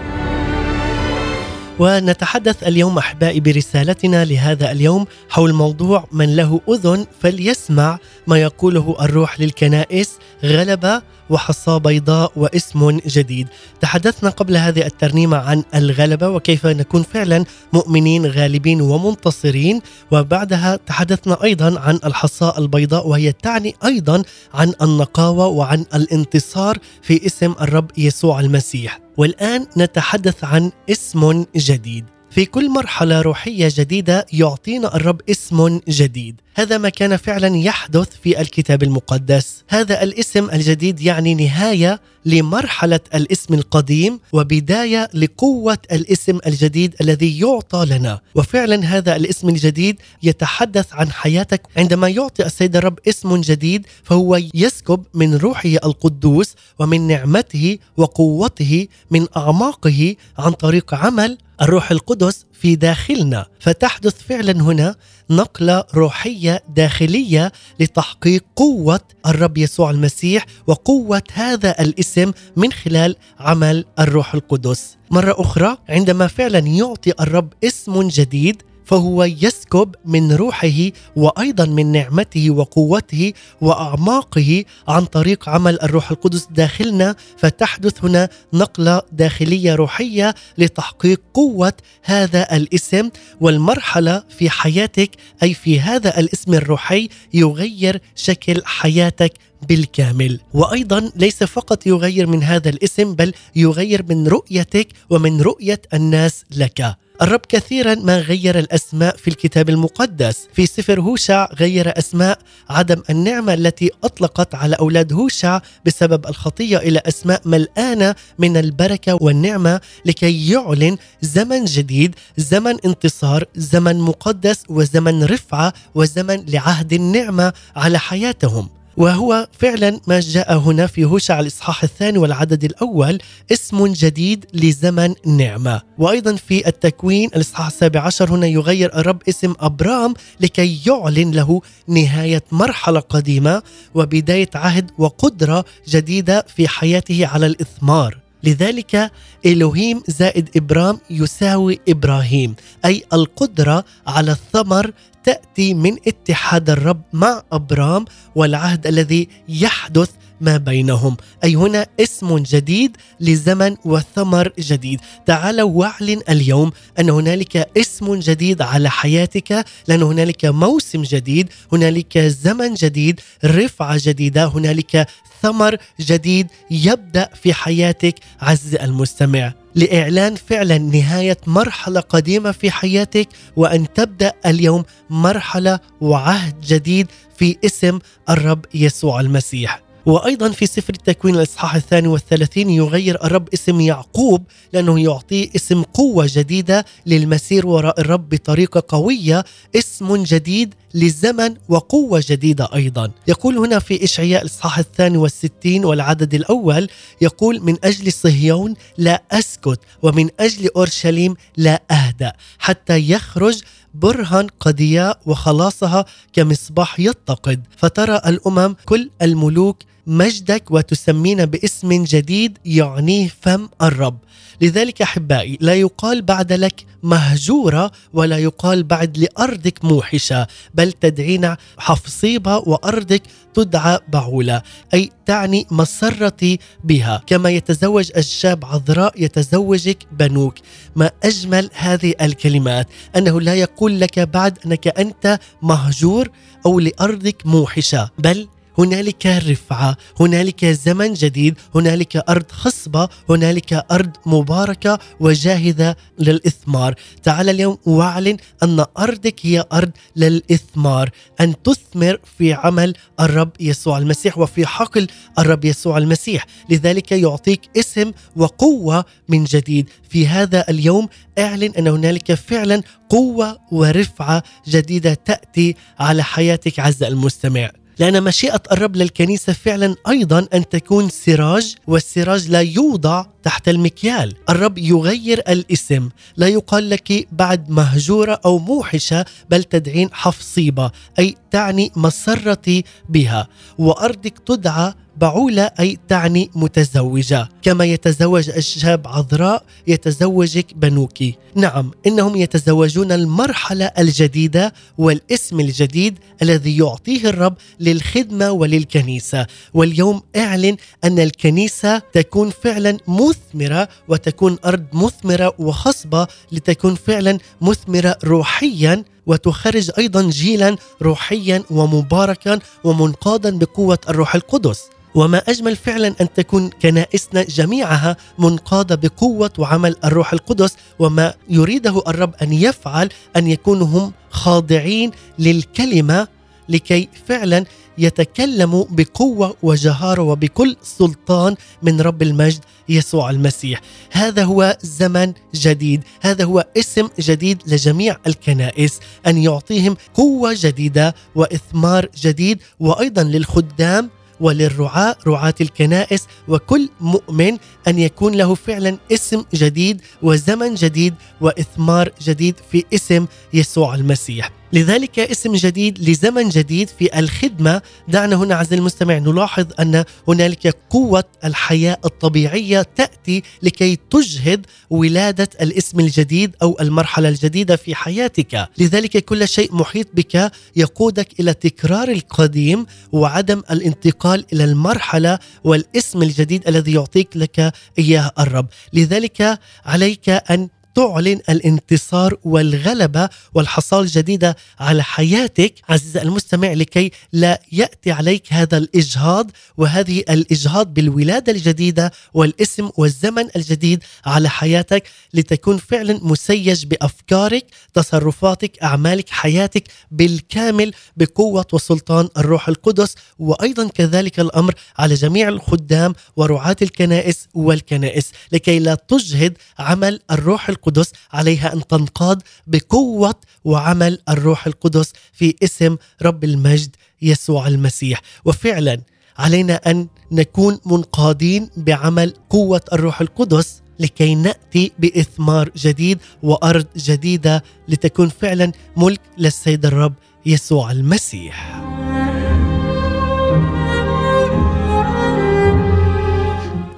ونتحدث 1.79 2.63
اليوم 2.63 2.97
أحبائي 2.97 3.39
برسالتنا 3.39 4.25
لهذا 4.25 4.71
اليوم 4.71 5.05
حول 5.29 5.53
موضوع 5.53 6.07
من 6.11 6.35
له 6.35 6.61
أذن 6.69 7.05
فليسمع 7.21 7.97
ما 8.27 8.37
يقوله 8.37 8.95
الروح 9.01 9.39
للكنائس 9.39 10.09
غلبة 10.43 11.01
وحصاه 11.29 11.77
بيضاء 11.77 12.31
واسم 12.35 12.99
جديد. 13.07 13.47
تحدثنا 13.81 14.29
قبل 14.29 14.57
هذه 14.57 14.85
الترنيمة 14.85 15.37
عن 15.37 15.63
الغلبة 15.75 16.29
وكيف 16.29 16.65
نكون 16.65 17.03
فعلا 17.03 17.45
مؤمنين 17.73 18.25
غالبين 18.25 18.81
ومنتصرين 18.81 19.81
وبعدها 20.11 20.75
تحدثنا 20.75 21.43
أيضا 21.43 21.79
عن 21.79 21.99
الحصاة 22.05 22.57
البيضاء 22.57 23.07
وهي 23.07 23.31
تعني 23.31 23.75
أيضا 23.85 24.23
عن 24.53 24.73
النقاوة 24.81 25.47
وعن 25.47 25.85
الانتصار 25.95 26.77
في 27.01 27.25
اسم 27.25 27.51
الرب 27.61 27.91
يسوع 27.97 28.39
المسيح. 28.39 28.99
والآن 29.17 29.65
نتحدث 29.77 30.43
عن 30.43 30.71
اسم 30.89 31.45
جديد. 31.55 32.05
في 32.29 32.45
كل 32.45 32.69
مرحلة 32.69 33.21
روحية 33.21 33.71
جديدة 33.75 34.25
يعطينا 34.33 34.95
الرب 34.95 35.21
اسم 35.29 35.79
جديد 35.89 36.41
هذا 36.59 36.77
ما 36.77 36.89
كان 36.89 37.17
فعلا 37.17 37.57
يحدث 37.57 38.07
في 38.23 38.41
الكتاب 38.41 38.83
المقدس. 38.83 39.63
هذا 39.69 40.03
الاسم 40.03 40.49
الجديد 40.49 41.01
يعني 41.01 41.35
نهاية 41.35 42.01
لمرحلة 42.25 42.99
الاسم 43.15 43.53
القديم 43.53 44.19
وبداية 44.33 45.09
لقوة 45.13 45.77
الاسم 45.91 46.39
الجديد 46.47 46.95
الذي 47.01 47.39
يعطى 47.39 47.85
لنا. 47.85 48.19
وفعلا 48.35 48.85
هذا 48.85 49.15
الاسم 49.15 49.49
الجديد 49.49 49.95
يتحدث 50.23 50.93
عن 50.93 51.11
حياتك. 51.11 51.61
عندما 51.77 52.09
يعطي 52.09 52.45
السيد 52.45 52.75
الرب 52.75 52.99
اسم 53.07 53.35
جديد 53.41 53.85
فهو 54.03 54.39
يسكب 54.53 55.03
من 55.13 55.35
روحه 55.35 55.69
القدوس 55.69 56.55
ومن 56.79 57.07
نعمته 57.07 57.77
وقوته 57.97 58.87
من 59.11 59.27
أعماقه 59.37 60.15
عن 60.37 60.51
طريق 60.51 60.93
عمل 60.93 61.37
الروح 61.61 61.91
القدس 61.91 62.45
في 62.61 62.75
داخلنا. 62.75 63.45
فتحدث 63.59 64.21
فعلا 64.29 64.61
هنا 64.61 64.95
نقلة 65.29 65.83
روحية 65.95 66.63
داخلية 66.75 67.51
لتحقيق 67.79 68.45
قوة 68.55 69.01
الرب 69.25 69.57
يسوع 69.57 69.91
المسيح 69.91 70.45
وقوة 70.67 71.23
هذا 71.33 71.81
الاسم 71.81 72.31
من 72.55 72.71
خلال 72.71 73.15
عمل 73.39 73.85
الروح 73.99 74.33
القدس. 74.33 74.97
مرة 75.11 75.35
أخرى 75.37 75.77
عندما 75.89 76.27
فعلا 76.27 76.59
يعطي 76.59 77.13
الرب 77.19 77.53
اسم 77.63 78.07
جديد 78.07 78.63
فهو 78.89 79.23
يسكب 79.23 79.95
من 80.05 80.31
روحه 80.31 80.91
وأيضا 81.15 81.65
من 81.65 81.91
نعمته 81.91 82.51
وقوته 82.51 83.33
وأعماقه 83.61 84.65
عن 84.87 85.05
طريق 85.05 85.49
عمل 85.49 85.81
الروح 85.81 86.11
القدس 86.11 86.47
داخلنا 86.51 87.15
فتحدث 87.37 88.05
هنا 88.05 88.29
نقلة 88.53 89.01
داخلية 89.11 89.75
روحية 89.75 90.35
لتحقيق 90.57 91.21
قوة 91.33 91.73
هذا 92.03 92.55
الاسم. 92.55 93.09
والمرحلة 93.41 94.23
في 94.29 94.49
حياتك 94.49 95.11
أي 95.43 95.53
في 95.53 95.79
هذا 95.79 96.19
الاسم 96.19 96.53
الروحي 96.53 97.09
يغير 97.33 98.01
شكل 98.15 98.61
حياتك 98.65 99.33
بالكامل. 99.67 100.39
وأيضا 100.53 101.11
ليس 101.15 101.43
فقط 101.43 101.87
يغير 101.87 102.27
من 102.27 102.43
هذا 102.43 102.69
الاسم 102.69 103.15
بل 103.15 103.33
يغير 103.55 104.05
من 104.09 104.27
رؤيتك 104.27 104.87
ومن 105.09 105.41
رؤية 105.41 105.81
الناس 105.93 106.43
لك. 106.57 106.95
الرب 107.21 107.41
كثيرا 107.49 107.95
ما 107.95 108.19
غير 108.19 108.59
الأسماء 108.59 109.17
في 109.17 109.27
الكتاب 109.27 109.69
المقدس. 109.69 110.47
في 110.53 110.65
سفر 110.65 111.01
هوشع 111.01 111.47
غير 111.53 111.97
أسماء 111.97 112.39
عدم 112.69 113.01
النعمة 113.09 113.53
التي 113.53 113.91
أطلقت 114.03 114.55
على 114.55 114.75
أولاد 114.75 115.13
هوشع 115.13 115.59
بسبب 115.85 116.27
الخطية 116.27 116.77
إلى 116.77 117.01
أسماء 117.05 117.41
ملآنة 117.45 118.15
من 118.39 118.57
البركة 118.57 119.17
والنعمة 119.21 119.81
لكي 120.05 120.51
يعلن 120.51 120.97
زمن 121.21 121.65
جديد 121.65 122.15
زمن 122.37 122.75
انتصار 122.85 123.43
زمن 123.55 123.99
مقدس 123.99 124.63
وزمن 124.69 125.23
رفعة 125.23 125.73
وزمن 125.95 126.45
لعهد 126.47 126.93
النعمة 126.93 127.53
على 127.75 127.99
حياتهم. 127.99 128.78
وهو 128.99 129.47
فعلا 129.51 129.99
ما 130.07 130.19
جاء 130.19 130.57
هنا 130.57 130.87
في 130.87 131.05
هوشع 131.05 131.39
الإصحاح 131.39 131.83
الثاني 131.83 132.17
والعدد 132.17 132.63
الأول 132.63 133.19
اسم 133.51 133.87
جديد 133.87 134.45
لزمن 134.53 135.13
نعمة، 135.25 135.81
وأيضا 135.97 136.35
في 136.35 136.67
التكوين 136.67 137.29
الإصحاح 137.35 137.67
السابع 137.67 138.01
عشر 138.01 138.31
هنا 138.31 138.47
يغير 138.47 138.99
الرب 138.99 139.21
اسم 139.29 139.53
أبرام 139.59 140.13
لكي 140.39 140.81
يعلن 140.87 141.31
له 141.31 141.61
نهاية 141.87 142.43
مرحلة 142.51 142.99
قديمة 142.99 143.63
وبداية 143.95 144.49
عهد 144.55 144.91
وقدرة 144.97 145.65
جديدة 145.89 146.45
في 146.55 146.67
حياته 146.67 147.27
على 147.27 147.45
الإثمار. 147.45 148.17
لذلك 148.43 149.11
الوهيم 149.45 150.03
زائد 150.07 150.49
إبرام 150.57 150.99
يساوي 151.09 151.79
إبراهيم 151.89 152.55
أي 152.85 153.03
القدرة 153.13 153.85
على 154.07 154.31
الثمر 154.31 154.91
تأتي 155.23 155.73
من 155.73 155.97
اتحاد 156.07 156.69
الرب 156.69 157.01
مع 157.13 157.41
أبرام 157.51 158.05
والعهد 158.35 158.87
الذي 158.87 159.27
يحدث 159.49 160.11
ما 160.41 160.57
بينهم. 160.57 161.17
أي 161.43 161.55
هنا 161.55 161.87
اسم 161.99 162.37
جديد 162.37 162.97
لزمن 163.19 163.75
وثمر 163.85 164.51
جديد. 164.59 164.99
تعالوا 165.25 165.71
واعلن 165.71 166.21
اليوم 166.29 166.71
أن 166.99 167.09
هنالك 167.09 167.69
اسم 167.77 168.15
جديد 168.15 168.61
على 168.61 168.89
حياتك 168.89 169.65
لأن 169.87 170.01
هنالك 170.01 170.45
موسم 170.45 171.01
جديد 171.01 171.49
هنالك 171.71 172.17
زمن 172.17 172.73
جديد 172.73 173.19
رفعة 173.45 173.99
جديدة 174.03 174.45
هنالك 174.45 175.07
ثمر 175.41 175.77
جديد 175.99 176.47
يبدأ 176.71 177.29
في 177.43 177.53
حياتك. 177.53 178.15
عز 178.41 178.75
المستمع 178.75 179.53
لإعلان 179.75 180.35
فعلا 180.35 180.77
نهاية 180.77 181.37
مرحلة 181.47 181.99
قديمة 181.99 182.51
في 182.51 182.71
حياتك 182.71 183.27
وأن 183.55 183.93
تبدأ 183.93 184.33
اليوم 184.45 184.83
مرحلة 185.09 185.79
وعهد 186.01 186.61
جديد 186.61 187.07
في 187.37 187.57
اسم 187.65 187.99
الرب 188.29 188.65
يسوع 188.73 189.19
المسيح. 189.19 189.88
وأيضا 190.09 190.49
في 190.49 190.65
سفر 190.65 190.93
التكوين 190.93 191.35
الإصحاح 191.35 191.75
الثاني 191.75 192.07
والثلاثين 192.07 192.69
يغير 192.69 193.23
الرب 193.23 193.49
اسم 193.53 193.81
يعقوب 193.81 194.43
لأنه 194.73 194.99
يعطيه 194.99 195.49
اسم 195.55 195.83
قوة 195.83 196.29
جديدة 196.29 196.85
للمسير 197.05 197.67
وراء 197.67 198.01
الرب 198.01 198.29
بطريقة 198.29 198.83
قوية 198.87 199.45
اسم 199.75 200.23
جديد 200.23 200.73
لزمن 200.93 201.55
وقوة 201.69 202.23
جديدة 202.27 202.69
أيضا. 202.75 203.11
يقول 203.27 203.57
هنا 203.57 203.79
في 203.79 204.03
إشعياء 204.03 204.41
الإصحاح 204.41 204.79
الثاني 204.79 205.17
والستين 205.17 205.85
والعدد 205.85 206.33
الأول 206.33 206.87
يقول 207.21 207.61
من 207.63 207.77
أجل 207.83 208.11
صهيون 208.11 208.73
لا 208.97 209.23
أسكت 209.31 209.79
ومن 210.01 210.29
أجل 210.39 210.69
أورشليم 210.75 211.35
لا 211.57 211.81
أهدأ 211.91 212.33
حتى 212.59 213.11
يخرج 213.11 213.61
برهن 213.93 214.47
قضياء 214.59 215.19
وخلاصها 215.25 216.05
كمصباح 216.33 216.99
يتقد. 216.99 217.63
فترى 217.77 218.21
الأمم 218.25 218.75
كل 218.85 219.09
الملوك 219.21 219.77
مجدك 220.07 220.63
وتسمين 220.71 221.45
باسم 221.45 222.03
جديد 222.03 222.57
يعنيه 222.65 223.31
فم 223.41 223.69
الرب. 223.81 224.17
لذلك 224.61 225.01
أحبائي 225.01 225.57
لا 225.61 225.73
يقال 225.73 226.21
بعد 226.21 226.53
لك 226.53 226.85
مهجورة 227.03 227.91
ولا 228.13 228.37
يقال 228.37 228.83
بعد 228.83 229.17
لأرضك 229.17 229.85
موحشة 229.85 230.47
بل 230.73 230.91
تدعين 230.91 231.55
حفصيبة 231.77 232.57
وأرضك 232.57 233.21
تدعى 233.53 233.99
بعولة 234.07 234.61
أي 234.93 235.11
تعني 235.25 235.67
مسرتي 235.71 236.59
بها. 236.83 237.23
كما 237.27 237.49
يتزوج 237.49 238.11
الشاب 238.17 238.65
عذراء 238.65 239.23
يتزوجك 239.23 239.97
بنوك. 240.11 240.55
ما 240.95 241.11
أجمل 241.23 241.69
هذه 241.73 242.13
الكلمات 242.21 242.87
أنه 243.15 243.41
لا 243.41 243.55
يقول 243.55 243.99
لك 243.99 244.19
بعد 244.19 244.59
أنك 244.65 244.87
أنت 244.87 245.39
مهجور 245.61 246.29
أو 246.65 246.79
لأرضك 246.79 247.41
موحشة 247.45 248.09
بل 248.17 248.47
هنالك 248.77 249.25
رفعة، 249.25 249.97
هنالك 250.19 250.65
زمن 250.65 251.13
جديد، 251.13 251.55
هنالك 251.75 252.15
أرض 252.29 252.51
خصبة، 252.51 253.09
هنالك 253.29 253.85
أرض 253.91 254.11
مباركة 254.25 254.99
وجاهزة 255.19 255.95
للإثمار، 256.19 256.95
تعال 257.23 257.49
اليوم 257.49 257.77
واعلن 257.85 258.37
أن 258.63 258.85
أرضك 258.99 259.35
هي 259.41 259.65
أرض 259.73 259.91
للإثمار، 260.15 261.09
أن 261.41 261.55
تثمر 261.63 262.19
في 262.37 262.53
عمل 262.53 262.93
الرب 263.19 263.51
يسوع 263.59 263.97
المسيح 263.97 264.37
وفي 264.37 264.65
حقل 264.65 265.07
الرب 265.39 265.65
يسوع 265.65 265.97
المسيح، 265.97 266.45
لذلك 266.69 267.11
يعطيك 267.11 267.61
اسم 267.77 268.11
وقوة 268.35 269.05
من 269.29 269.43
جديد، 269.43 269.89
في 270.09 270.27
هذا 270.27 270.65
اليوم 270.69 271.09
اعلن 271.39 271.71
أن 271.77 271.87
هنالك 271.87 272.33
فعلا 272.33 272.81
قوة 273.09 273.59
ورفعة 273.71 274.43
جديدة 274.67 275.13
تأتي 275.13 275.75
على 275.99 276.23
حياتك 276.23 276.79
عز 276.79 277.03
المستمع. 277.03 277.69
لأن 277.99 278.23
مشيئة 278.23 278.61
الرب 278.71 278.95
للكنيسة 278.95 279.53
فعلا 279.53 279.95
أيضا 280.09 280.47
أن 280.53 280.69
تكون 280.69 281.09
سراج 281.09 281.75
والسراج 281.87 282.49
لا 282.49 282.61
يوضع 282.61 283.25
تحت 283.43 283.69
المكيال. 283.69 284.35
الرب 284.49 284.77
يغير 284.77 285.39
الاسم. 285.39 286.09
لا 286.37 286.47
يقال 286.47 286.89
لك 286.89 287.27
بعد 287.31 287.69
مهجورة 287.69 288.39
أو 288.45 288.59
موحشة 288.59 289.25
بل 289.49 289.63
تدعين 289.63 290.09
حفصيبة 290.11 290.91
أي 291.19 291.35
تعني 291.51 291.91
مسرتي 291.95 292.83
بها. 293.09 293.47
وأرضك 293.77 294.39
تدعى 294.45 294.93
بعولة 295.21 295.71
أي 295.79 295.97
تعني 296.07 296.49
متزوجة. 296.55 297.49
كما 297.61 297.85
يتزوج 297.85 298.49
الشاب 298.49 299.07
عذراء 299.07 299.63
يتزوجك 299.87 300.73
بنوك. 300.75 301.17
نعم 301.55 301.91
إنهم 302.07 302.35
يتزوجون 302.35 303.11
المرحلة 303.11 303.85
الجديدة 303.85 304.73
والاسم 304.97 305.59
الجديد 305.59 306.19
الذي 306.41 306.77
يعطيه 306.77 307.29
الرب 307.29 307.55
للخدمة 307.79 308.51
وللكنيسة. 308.51 309.47
واليوم 309.73 310.21
أعلن 310.35 310.77
أن 311.03 311.19
الكنيسة 311.19 311.99
تكون 311.99 312.49
فعلا 312.49 312.97
مثمرة 313.07 313.89
وتكون 314.07 314.57
أرض 314.65 314.85
مثمرة 314.93 315.53
وخصبة 315.59 316.27
لتكون 316.51 316.95
فعلا 316.95 317.37
مثمرة 317.61 318.15
روحيا 318.23 319.03
وتخرج 319.27 319.91
أيضا 319.97 320.29
جيلا 320.29 320.75
روحيا 321.01 321.63
ومباركا 321.71 322.59
ومنقادا 322.83 323.57
بقوة 323.57 323.99
الروح 324.09 324.35
القدس. 324.35 324.81
وما 325.15 325.37
أجمل 325.37 325.75
فعلا 325.75 326.15
أن 326.21 326.33
تكون 326.33 326.69
كنائسنا 326.69 327.43
جميعها 327.43 328.17
منقادة 328.39 328.95
بقوة 328.95 329.51
وعمل 329.57 329.95
الروح 330.05 330.33
القدس 330.33 330.75
وما 330.99 331.33
يريده 331.49 332.03
الرب 332.07 332.33
أن 332.41 332.53
يفعل 332.53 333.09
أن 333.35 333.47
يكونوا 333.47 333.87
هم 333.87 334.11
خاضعين 334.29 335.11
للكلمة 335.39 336.27
لكي 336.69 337.09
فعلا 337.27 337.65
يتكلموا 337.99 338.85
بقوة 338.89 339.55
وجهارة 339.63 340.21
وبكل 340.21 340.75
سلطان 340.83 341.55
من 341.83 342.01
رب 342.01 342.21
المجد 342.21 342.59
يسوع 342.89 343.29
المسيح. 343.29 343.81
هذا 344.11 344.43
هو 344.43 344.77
زمن 344.81 345.33
جديد. 345.55 346.03
هذا 346.21 346.43
هو 346.43 346.65
اسم 346.77 347.09
جديد 347.19 347.61
لجميع 347.67 348.17
الكنائس 348.27 348.99
أن 349.27 349.37
يعطيهم 349.37 349.97
قوة 350.13 350.55
جديدة 350.57 351.15
وإثمار 351.35 352.07
جديد 352.21 352.61
وأيضا 352.79 353.23
للخدام 353.23 354.09
وللرعاة 354.39 355.15
رعاة 355.27 355.53
الكنائس 355.61 356.27
وكل 356.47 356.89
مؤمن 357.01 357.57
أن 357.87 357.99
يكون 357.99 358.35
له 358.35 358.55
فعلا 358.55 358.97
اسم 359.11 359.45
جديد 359.53 360.01
وزمن 360.21 360.75
جديد 360.75 361.13
وإثمار 361.41 362.11
جديد 362.21 362.55
في 362.71 362.85
اسم 362.93 363.25
يسوع 363.53 363.95
المسيح. 363.95 364.58
لذلك 364.73 365.19
اسم 365.19 365.55
جديد 365.55 366.09
لزمن 366.09 366.49
جديد 366.49 366.89
في 366.99 367.19
الخدمة. 367.19 367.81
دعنا 368.07 368.35
هنا 368.35 368.55
عزيزي 368.55 368.75
المستمع 368.75 369.17
نلاحظ 369.17 369.65
أن 369.79 370.03
هنالك 370.27 370.77
قوة 370.89 371.23
الحياة 371.43 371.97
الطبيعية 372.05 372.81
تأتي 372.81 373.43
لكي 373.63 373.95
تجهد 373.95 374.65
ولادة 374.89 375.49
الاسم 375.61 375.99
الجديد 375.99 376.55
أو 376.61 376.77
المرحلة 376.81 377.29
الجديدة 377.29 377.75
في 377.75 377.95
حياتك. 377.95 378.69
لذلك 378.77 379.17
كل 379.25 379.47
شيء 379.47 379.75
محيط 379.75 380.07
بك 380.13 380.51
يقودك 380.75 381.39
إلى 381.39 381.53
تكرار 381.53 382.09
القديم 382.09 382.85
وعدم 383.11 383.63
الانتقال 383.71 384.45
إلى 384.53 384.63
المرحلة 384.63 385.39
والاسم 385.63 386.21
الجديد 386.23 386.67
الذي 386.67 386.93
يعطيك 386.93 387.37
لك 387.37 387.73
إياه 387.99 388.31
الرب. 388.39 388.67
لذلك 388.93 389.59
عليك 389.85 390.29
أن 390.29 390.69
تعلن 390.99 391.39
الانتصار 391.49 392.37
والغلبة 392.43 393.29
والحصال 393.53 394.03
الجديدة 394.03 394.55
على 394.79 395.03
حياتك. 395.03 395.73
عزيزي 395.89 396.21
المستمع 396.21 396.73
لكي 396.73 397.11
لا 397.33 397.61
يأتي 397.71 398.11
عليك 398.11 398.53
هذا 398.53 398.77
الإجهاض 398.77 399.51
وهذه 399.77 400.19
الإجهاض 400.29 400.93
بالولادة 400.93 401.51
الجديدة 401.51 402.11
والاسم 402.33 402.89
والزمن 402.97 403.47
الجديد 403.55 404.03
على 404.25 404.49
حياتك 404.49 405.03
لتكون 405.33 405.77
فعلا 405.77 406.19
مسيج 406.21 406.85
بأفكارك 406.85 407.65
تصرفاتك 407.93 408.83
أعمالك 408.83 409.29
حياتك 409.29 409.83
بالكامل 410.11 410.93
بقوة 411.17 411.65
وسلطان 411.73 412.29
الروح 412.37 412.69
القدس. 412.69 413.15
وأيضا 413.39 413.87
كذلك 413.87 414.39
الأمر 414.39 414.73
على 414.97 415.13
جميع 415.13 415.47
الخدام 415.47 416.13
ورعاة 416.35 416.77
الكنائس 416.81 417.47
والكنائس 417.53 418.31
لكي 418.51 418.79
لا 418.79 418.95
تجهد 418.95 419.57
عمل 419.79 420.19
الروح 420.31 420.69
القدس 420.69 420.88
عليها 421.33 421.73
أن 421.73 421.87
تنقاد 421.87 422.41
بقوة 422.67 423.35
وعمل 423.63 424.19
الروح 424.29 424.67
القدس 424.67 425.13
في 425.33 425.55
اسم 425.63 425.97
رب 426.21 426.43
المجد 426.43 426.95
يسوع 427.21 427.67
المسيح 427.67 428.21
وفعلا 428.45 429.01
علينا 429.37 429.75
أن 429.75 430.07
نكون 430.31 430.79
منقادين 430.85 431.69
بعمل 431.77 432.33
قوة 432.49 432.81
الروح 432.93 433.21
القدس 433.21 433.81
لكي 433.99 434.35
نأتي 434.35 434.91
بإثمار 434.99 435.69
جديد 435.77 436.19
وأرض 436.43 436.85
جديدة 436.97 437.63
لتكون 437.87 438.29
فعلا 438.29 438.71
ملك 438.97 439.21
للسيد 439.37 439.85
الرب 439.85 440.13
يسوع 440.45 440.91
المسيح. 440.91 441.79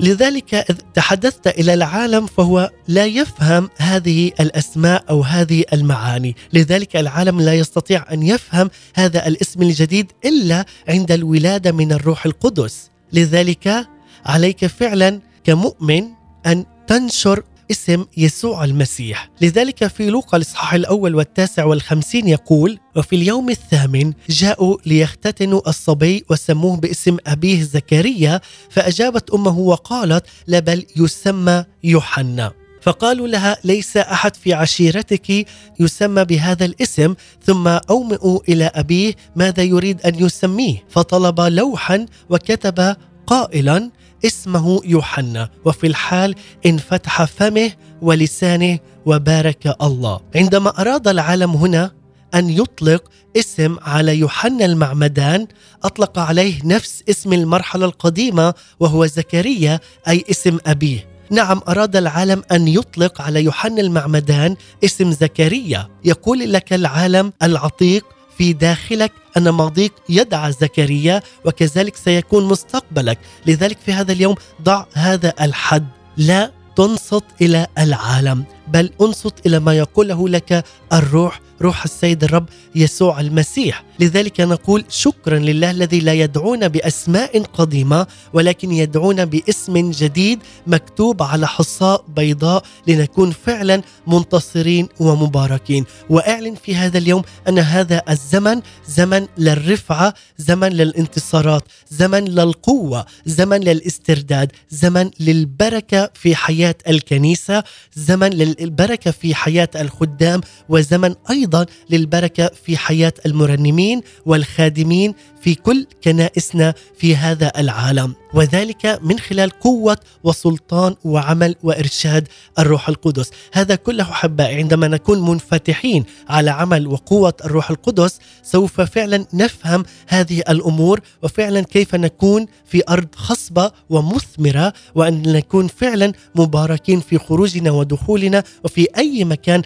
لذلك 0.02 0.54
إذ 0.54 0.76
تحدثت 0.94 1.48
إلى 1.48 1.74
العالم 1.74 2.26
فهو 2.26 2.70
لا 2.88 3.06
يفهم 3.06 3.70
هذه 3.78 4.32
الأسماء 4.40 5.04
أو 5.10 5.22
هذه 5.22 5.64
المعاني، 5.74 6.36
لذلك 6.54 6.96
العالم 6.96 7.42
لا 7.42 7.54
يستطيع 7.54 8.06
أن 8.12 8.24
يفهم 8.24 8.70
هذا 8.96 9.28
الاسم 9.28 9.62
الجديد 9.62 10.12
إلا 10.26 10.66
عند 10.90 11.12
الولادة 11.12 11.72
من 11.72 11.92
الروح 11.92 12.26
القدس، 12.26 12.90
لذلك 13.14 13.88
عليك 14.26 14.66
فعلا 14.66 15.20
كمؤمن 15.44 16.04
أن 16.46 16.66
تنشر 16.88 17.44
اسم 17.72 18.06
يسوع 18.18 18.64
المسيح. 18.64 19.30
لذلك 19.42 19.88
في 19.88 20.10
لوقا 20.10 20.38
الإصحاح 20.38 20.74
الأول 20.74 21.16
والتاسع 21.16 21.66
والخمسين 21.66 22.28
يقول 22.28 22.80
وفي 22.96 23.16
اليوم 23.16 23.50
الثامن 23.50 24.14
جاءوا 24.30 24.78
ليختتنوا 24.86 25.70
الصبي 25.70 26.26
وسموه 26.30 26.78
باسم 26.78 27.18
أبيه 27.28 27.64
زكريا 27.64 28.42
فأجابت 28.70 29.30
أمه 29.32 29.60
وقالت 29.60 30.26
لا 30.48 30.60
بل 30.60 30.86
يسمى 30.98 31.66
يوحنا. 31.84 32.52
فقالوا 32.82 33.28
لها 33.28 33.58
ليس 33.64 33.98
أحد 33.98 34.36
في 34.36 34.54
عشيرتك 34.54 35.48
يسمى 35.80 36.26
بهذا 36.26 36.66
الاسم 36.66 37.16
ثم 37.46 37.68
أومئوا 37.68 38.40
إلى 38.50 38.66
أبيه 38.66 39.14
ماذا 39.36 39.64
يريد 39.64 40.02
أن 40.02 40.26
يسميه؟ 40.26 40.84
فطلب 40.90 41.40
لوحا 41.40 42.06
وكتب 42.30 42.96
قائلا 43.32 43.92
اسمه 44.26 44.82
يوحنا 44.86 45.50
وفي 45.66 45.88
الحال 45.88 46.36
انفتح 46.66 47.24
فمه 47.24 47.72
ولسانه 48.02 48.80
وبارك 49.06 49.76
الله. 49.82 50.20
عندما 50.36 50.82
أراد 50.82 51.08
العالم 51.08 51.52
هنا 51.52 51.92
أن 52.36 52.50
يطلق 52.50 53.04
اسم 53.38 53.78
على 53.82 54.18
يوحنا 54.18 54.66
المعمدان 54.66 55.48
أطلق 55.84 56.20
عليه 56.20 56.60
نفس 56.64 57.04
اسم 57.10 57.34
المرحلة 57.34 57.86
القديمة 57.86 58.54
وهو 58.80 59.06
زكريا 59.06 59.80
أي 60.08 60.26
اسم 60.32 60.58
أبيه. 60.66 61.08
نعم 61.30 61.62
أراد 61.68 61.96
العالم 61.96 62.44
أن 62.52 62.68
يطلق 62.68 63.22
على 63.22 63.44
يوحنا 63.44 63.82
المعمدان 63.82 64.56
اسم 64.84 65.12
زكريا. 65.12 65.88
يقول 66.06 66.54
لك 66.54 66.74
العالم 66.74 67.34
العتيق 67.44 68.06
في 68.42 68.54
داخلك 68.54 69.12
أن 69.38 69.50
ماضيك 69.50 69.94
يدعى 70.10 70.52
زكريا 70.52 71.22
وكذلك 71.46 71.96
سيكون 71.96 72.46
مستقبلك. 72.46 73.20
لذلك 73.46 73.78
في 73.86 73.94
هذا 73.94 74.12
اليوم 74.12 74.36
ضع 74.62 74.86
هذا 74.94 75.34
الحد. 75.42 75.88
لا 76.18 76.52
تنصت 76.76 77.24
إلى 77.42 77.68
العالم. 77.78 78.44
بل 78.68 78.90
انصت 79.02 79.46
إلى 79.46 79.60
ما 79.60 79.78
يقوله 79.78 80.30
لك 80.30 80.64
الروح 80.94 81.42
روح 81.62 81.84
السيد 81.84 82.24
الرب 82.24 82.46
يسوع 82.76 83.20
المسيح. 83.20 83.84
لذلك 84.00 84.42
نقول 84.42 84.86
شكرا 84.90 85.40
لله 85.40 85.72
الذي 85.72 86.00
لا 86.00 86.14
يدعونا 86.14 86.68
بأسماء 86.68 87.44
قديمة 87.44 88.08
ولكن 88.34 88.72
يدعونا 88.72 89.26
باسم 89.26 89.92
جديد 89.92 90.40
مكتوب 90.68 91.24
على 91.24 91.48
حصاء 91.48 92.06
بيضاء 92.08 92.64
لنكون 92.88 93.32
فعلا 93.32 93.82
منتصرين 94.08 94.88
ومباركين. 95.00 95.86
وأعلن 96.10 96.56
في 96.56 96.76
هذا 96.76 96.98
اليوم 96.98 97.22
أن 97.48 97.60
هذا 97.60 98.02
الزمن 98.10 98.62
زمن 98.88 99.28
للرفعة 99.38 100.14
زمن 100.38 100.70
للانتصارات 100.70 101.64
زمن 101.90 102.26
للقوة 102.26 103.06
زمن 103.26 103.60
للاسترداد 103.60 104.52
زمن 104.70 105.12
للبركة 105.20 106.10
في 106.14 106.36
حياة 106.36 106.76
الكنيسة 106.88 107.64
زمن 107.96 108.30
للبركه 108.60 109.12
في 109.12 109.36
حياة 109.36 109.70
الخدام 109.76 110.42
وزمن 110.70 111.16
أيضا 111.30 111.66
للبركة 111.90 112.52
في 112.66 112.78
حياة 112.78 113.14
المرنمين 113.26 114.02
والخادمين 114.26 115.14
في 115.42 115.56
كل 115.56 115.88
كنائسنا 116.04 116.74
في 116.98 117.16
هذا 117.16 117.52
العالم 117.58 118.16
وذلك 118.34 119.00
من 119.02 119.20
خلال 119.20 119.50
قوة 119.50 119.98
وسلطان 120.24 120.96
وعمل 121.04 121.56
وإرشاد 121.64 122.28
الروح 122.60 122.90
القدس. 122.90 123.32
هذا 123.54 123.76
كله 123.76 124.04
أحبائي 124.04 124.56
عندما 124.56 124.88
نكون 124.88 125.30
منفتحين 125.30 126.06
على 126.30 126.52
عمل 126.52 126.88
وقوة 126.88 127.34
الروح 127.46 127.70
القدس 127.70 128.20
سوف 128.44 128.82
فعلا 128.82 129.26
نفهم 129.34 129.86
هذه 130.08 130.40
الأمور 130.50 131.00
وفعلا 131.24 131.62
كيف 131.62 131.96
نكون 131.96 132.46
في 132.66 132.84
أرض 132.90 133.08
خصبة 133.16 133.72
ومثمرة 133.90 134.74
وأن 134.96 135.22
نكون 135.34 135.68
فعلا 135.68 136.14
مباركين 136.36 137.00
في 137.00 137.18
خروجنا 137.18 137.72
ودخولنا 137.72 138.44
وفي 138.64 138.88
أي 138.98 139.24
مكان 139.24 139.62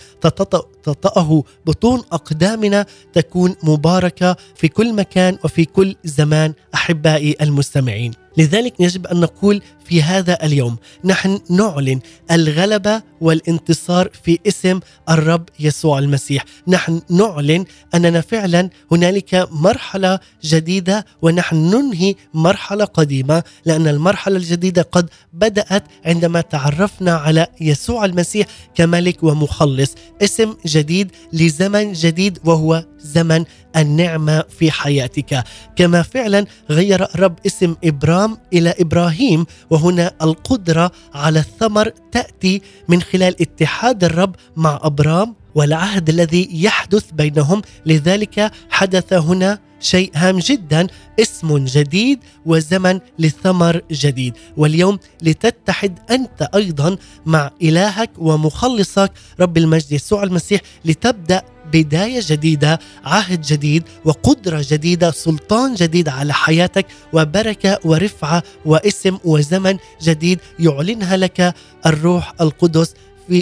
تطأه 0.86 1.43
بطون 1.65 2.02
أقدامنا 2.12 2.86
تكون 3.13 3.56
مباركة 3.63 4.38
في 4.56 4.67
كل 4.67 4.93
مكان 4.93 5.38
وفي 5.43 5.65
كل 5.65 5.95
زمان 6.04 6.54
أحبائي 6.74 7.36
المستمعين. 7.41 8.12
لذلك 8.38 8.80
يجب 8.80 9.08
أن 9.08 9.19
نقول 9.19 9.62
في 9.86 10.04
هذا 10.04 10.45
اليوم. 10.45 10.78
نحن 11.04 11.39
نعلن 11.50 12.00
الغلبة 12.32 13.02
والانتصار 13.21 14.10
في 14.24 14.39
اسم 14.48 14.80
الرب 15.10 15.50
يسوع 15.60 16.00
المسيح، 16.00 16.45
نحن 16.67 17.02
نعلن 17.10 17.65
أننا 17.95 18.21
فعلا 18.21 18.69
هنالك 18.91 19.48
مرحلة 19.52 20.19
جديدة 20.43 21.06
ونحن 21.21 21.56
ننهي 21.56 22.15
مرحلة 22.34 22.86
قديمة 22.86 23.43
لأن 23.65 23.88
المرحلة 23.88 24.38
الجديدة 24.38 24.82
قد 24.82 25.10
بدأت 25.34 25.84
عندما 26.06 26.41
تعرفنا 26.41 27.12
على 27.12 27.48
يسوع 27.62 28.06
المسيح 28.06 28.48
كملك 28.76 29.24
ومخلص، 29.24 29.95
اسم 30.21 30.56
جديد 30.65 31.12
لزمن 31.34 31.93
جديد 31.93 32.39
وهو 32.45 32.86
زمن 33.00 33.45
النعمة 33.78 34.43
في 34.60 34.71
حياتك، 34.71 35.43
كما 35.76 36.02
فعلا 36.02 36.45
غير 36.69 37.04
الرب 37.04 37.36
اسم 37.45 37.76
إبرام 37.84 38.38
إلى 38.54 38.74
إبراهيم 38.80 39.45
وهنا 39.76 40.12
القدرة 40.22 40.92
على 41.14 41.40
الثمر 41.40 41.90
تأتي 42.12 42.62
من 42.88 43.02
خلال 43.02 43.42
اتحاد 43.42 44.04
الرب 44.04 44.36
مع 44.56 44.80
أبرام 44.84 45.36
والعهد 45.56 46.10
الذي 46.10 46.64
يحدث 46.64 47.06
بينهم. 47.12 47.62
لذلك 47.86 48.52
حدث 48.70 49.14
هنا 49.14 49.60
شيء 49.86 50.12
هام 50.15 50.39
جدا 50.39 50.88
اسم 51.19 51.65
جديد 51.65 52.19
وزمن 52.45 53.00
لثمر 53.19 53.82
جديد. 53.91 54.34
واليوم 54.58 55.00
لتتحد 55.21 56.00
أنت 56.12 56.50
أيضا 56.56 56.98
مع 57.26 57.52
إلهك 57.62 58.10
ومخلصك 58.17 59.12
رب 59.39 59.58
المجد 59.58 59.91
يسوع 59.91 60.24
المسيح 60.24 60.62
لتبدأ 60.86 61.41
بداية 61.74 62.21
جديدة 62.28 62.80
عهد 63.06 63.41
جديد 63.41 63.84
وقدرة 64.06 64.65
جديدة 64.69 65.12
سلطان 65.12 65.76
جديد 65.76 66.10
على 66.10 66.34
حياتك 66.34 66.86
وبركة 67.13 67.80
ورفعة 67.86 68.43
واسم 68.65 69.17
وزمن 69.24 69.78
جديد 70.02 70.39
يعلنها 70.60 71.17
لك 71.17 71.56
الروح 71.86 72.34
القدس. 72.41 72.93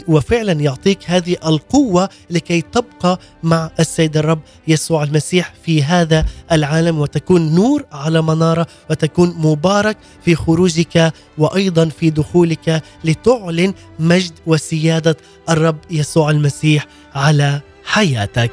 وفعلا 0.08 0.52
يعطيك 0.52 1.00
هذه 1.06 1.36
القوة 1.46 2.10
لكي 2.30 2.62
تبقى 2.62 3.20
مع 3.44 3.72
السيد 3.80 4.18
الرب 4.18 4.40
يسوع 4.68 5.04
المسيح 5.04 5.54
في 5.66 5.84
هذا 5.84 6.26
العالم 6.52 7.00
وتكون 7.00 7.56
نور 7.56 7.86
على 7.92 8.22
منارة 8.22 8.68
وتكون 8.90 9.36
مبارك 9.38 9.98
في 10.26 10.36
خروجك 10.36 11.14
وأيضا 11.38 11.86
في 11.86 12.10
دخولك 12.10 12.84
لتعلن 13.04 13.74
مجد 14.00 14.34
وسيادة 14.46 15.18
الرب 15.50 15.78
يسوع 15.92 16.30
المسيح 16.30 16.86
على 17.16 17.62
حياتك. 17.86 18.52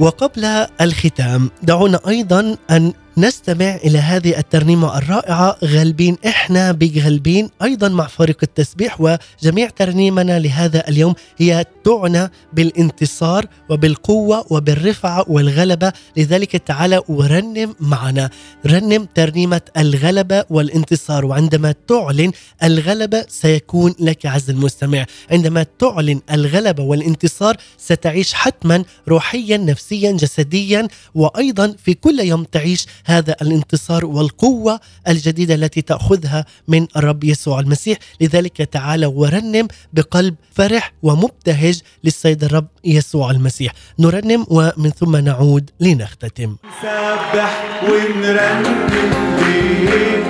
وقبل 0.00 0.44
الختام 0.80 1.50
دعونا 1.62 2.00
أيضا 2.08 2.56
أن 2.70 2.92
نستمع 3.16 3.74
إلى 3.74 3.98
هذه 3.98 4.38
الترنيمة 4.38 4.98
الرائعة 4.98 5.56
غالبين 5.64 6.16
إحنا 6.26 6.72
بيك 6.72 6.98
غالبين 7.04 7.50
أيضا 7.62 7.88
مع 7.88 8.06
فريق 8.06 8.38
التسبيح 8.42 9.00
وجميع 9.00 9.68
ترنيمنا 9.68 10.38
لهذا 10.38 10.88
اليوم 10.88 11.14
هي 11.38 11.64
تعنى 11.84 12.30
بالانتصار 12.52 13.46
وبالقوة 13.68 14.46
وبالرفعة 14.50 15.24
والغلبة. 15.28 15.92
لذلك 16.16 16.56
تعالى 16.56 17.02
ورنم 17.08 17.74
معنا. 17.80 18.30
رنم 18.66 19.08
ترنيمة 19.14 19.60
الغلبة 19.76 20.44
والانتصار. 20.50 21.24
وعندما 21.24 21.74
تعلن 21.88 22.32
الغلبة 22.62 23.24
سيكون 23.28 23.94
لك 24.00 24.26
عز 24.26 24.50
المستمع. 24.50 25.06
عندما 25.30 25.66
تعلن 25.78 26.20
الغلبة 26.32 26.82
والانتصار 26.82 27.56
ستعيش 27.78 28.34
حتما 28.34 28.84
روحيا 29.08 29.56
نفسيا 29.56 30.12
جسديا. 30.12 30.88
وأيضا 31.14 31.74
في 31.84 31.94
كل 31.94 32.20
يوم 32.20 32.44
تعيش 32.44 32.86
هذا 33.04 33.36
الانتصار 33.42 34.04
والقوة 34.04 34.80
الجديدة 35.08 35.54
التي 35.54 35.82
تأخذها 35.82 36.44
من 36.68 36.86
الرب 36.96 37.24
يسوع 37.24 37.60
المسيح. 37.60 37.98
لذلك 38.20 38.56
تعالى 38.56 39.06
ورنم 39.06 39.68
بقلب 39.92 40.34
فرح 40.52 40.92
ومبتهج 41.02 41.69
للسيد 42.04 42.44
الرب 42.44 42.66
يسوع 42.84 43.30
المسيح. 43.30 43.72
نرنم 43.98 44.46
ومن 44.48 44.90
ثم 44.90 45.16
نعود 45.16 45.70
لنختتم. 45.80 46.56
نسبح 46.82 47.64
ونرنم 47.82 48.86
ليه 49.38 50.20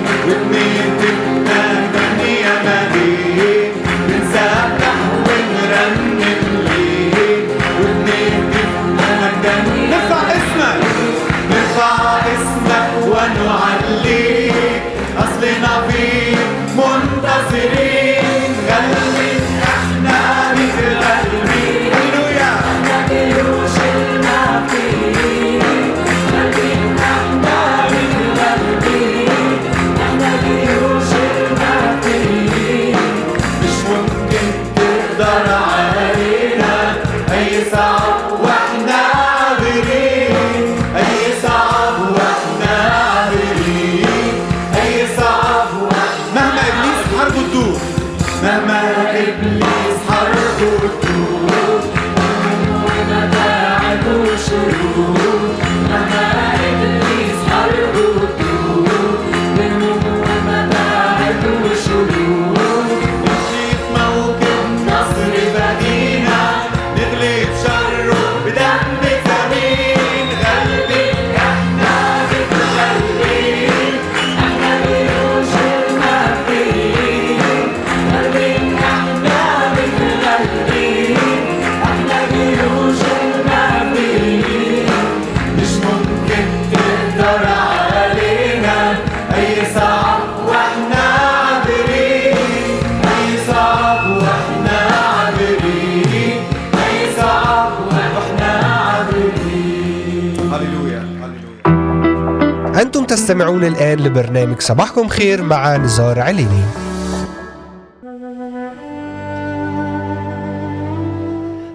تستمعون 103.21 103.63
الآن 103.63 103.99
لبرنامج 103.99 104.61
صباحكم 104.61 105.07
خير 105.07 105.43
مع 105.43 105.77
نزار 105.77 106.19
عليني 106.19 106.63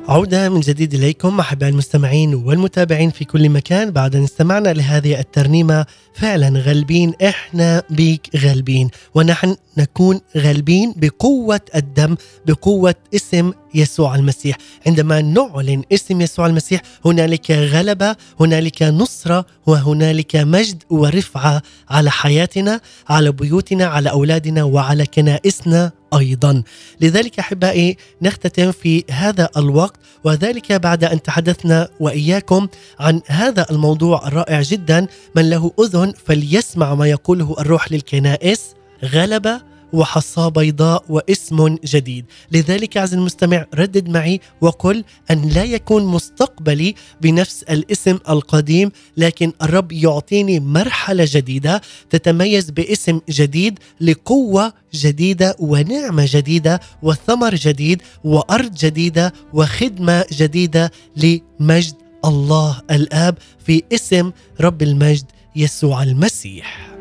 عودة 0.09 0.49
من 0.49 0.61
جديد 0.61 0.95
إليكم 0.95 1.41
أحباء 1.41 1.69
المستمعين 1.69 2.35
والمتابعين 2.35 3.11
في 3.11 3.25
كل 3.25 3.49
مكان. 3.49 3.91
بعد 3.91 4.17
أن 4.17 4.25
استمعنا 4.25 4.73
لهذه 4.73 5.21
الترنيمة 5.21 5.87
فعلا 6.15 6.61
غالبين 6.61 7.13
إحنا 7.23 7.83
بيك 7.91 8.31
غالبين 8.37 8.91
ونحن 9.15 9.57
نكون 9.77 10.21
غالبين 10.37 10.95
بقوة 10.97 11.61
الدم 11.75 12.17
بقوة 12.47 12.95
اسم 13.15 13.53
يسوع 13.75 14.15
المسيح. 14.15 14.57
عندما 14.87 15.21
نعلن 15.21 15.83
اسم 15.93 16.21
يسوع 16.21 16.47
المسيح 16.47 16.81
هنالك 17.05 17.51
غلبة 17.51 18.17
هنالك 18.41 18.83
نصرة 18.83 19.47
وهنالك 19.67 20.37
مجد 20.37 20.83
ورفعة 20.91 21.63
على 21.91 22.11
حياتنا 22.11 22.81
على 23.09 23.33
بيوتنا 23.33 23.87
على 23.87 24.11
أولادنا 24.11 24.65
وعلى 24.65 25.07
كنائسنا 25.07 25.93
أيضا. 26.19 26.63
لذلك 27.01 27.39
أحبائي 27.39 27.97
نختتم 28.23 28.73
في 28.73 29.05
هذا 29.11 29.49
الوقت 29.57 29.97
وذلك 30.25 30.73
بعد 30.73 31.05
أن 31.05 31.23
تحدثنا 31.23 31.89
وإياكم 32.01 32.69
عن 33.01 33.21
هذا 33.27 33.67
الموضوع 33.71 34.29
الرائع 34.29 34.63
جدا 34.63 35.07
من 35.37 35.51
له 35.51 35.73
أذن 35.81 36.13
فليسمع 36.27 36.95
ما 36.95 37.07
يقوله 37.07 37.57
الروح 37.59 37.93
للكنائس. 37.93 38.61
غلبة 39.05 39.61
وحصاه 39.97 40.49
بيضاء 40.49 41.05
واسم 41.09 41.77
جديد. 41.85 42.25
لذلك 42.53 42.97
عز 42.97 43.15
المستمع 43.15 43.67
ردد 43.75 44.09
معي 44.09 44.41
وقل 44.61 45.05
أن 45.31 45.49
لا 45.49 45.65
يكون 45.65 46.05
مستقبلي 46.05 46.95
بنفس 47.21 47.63
الاسم 47.63 48.19
القديم 48.29 48.91
لكن 49.17 49.53
الرب 49.63 49.93
يعطيني 49.93 50.61
مرحلة 50.61 51.25
جديدة 51.29 51.81
تتميز 52.11 52.71
باسم 52.71 53.21
جديد 53.31 53.79
لقوة 54.01 54.73
جديدة 54.95 55.57
ونعمة 55.59 56.29
جديدة 56.29 56.81
وثمر 57.03 57.55
جديد 57.55 58.03
وأرض 58.25 58.75
جديدة 58.75 59.33
وخدمة 59.53 60.25
جديدة 60.33 60.93
لمجد 61.17 61.95
الله 62.25 62.83
الآب 62.91 63.39
في 63.67 63.83
اسم 63.93 64.33
رب 64.61 64.83
المجد 64.83 65.25
يسوع 65.57 66.03
المسيح. 66.03 66.96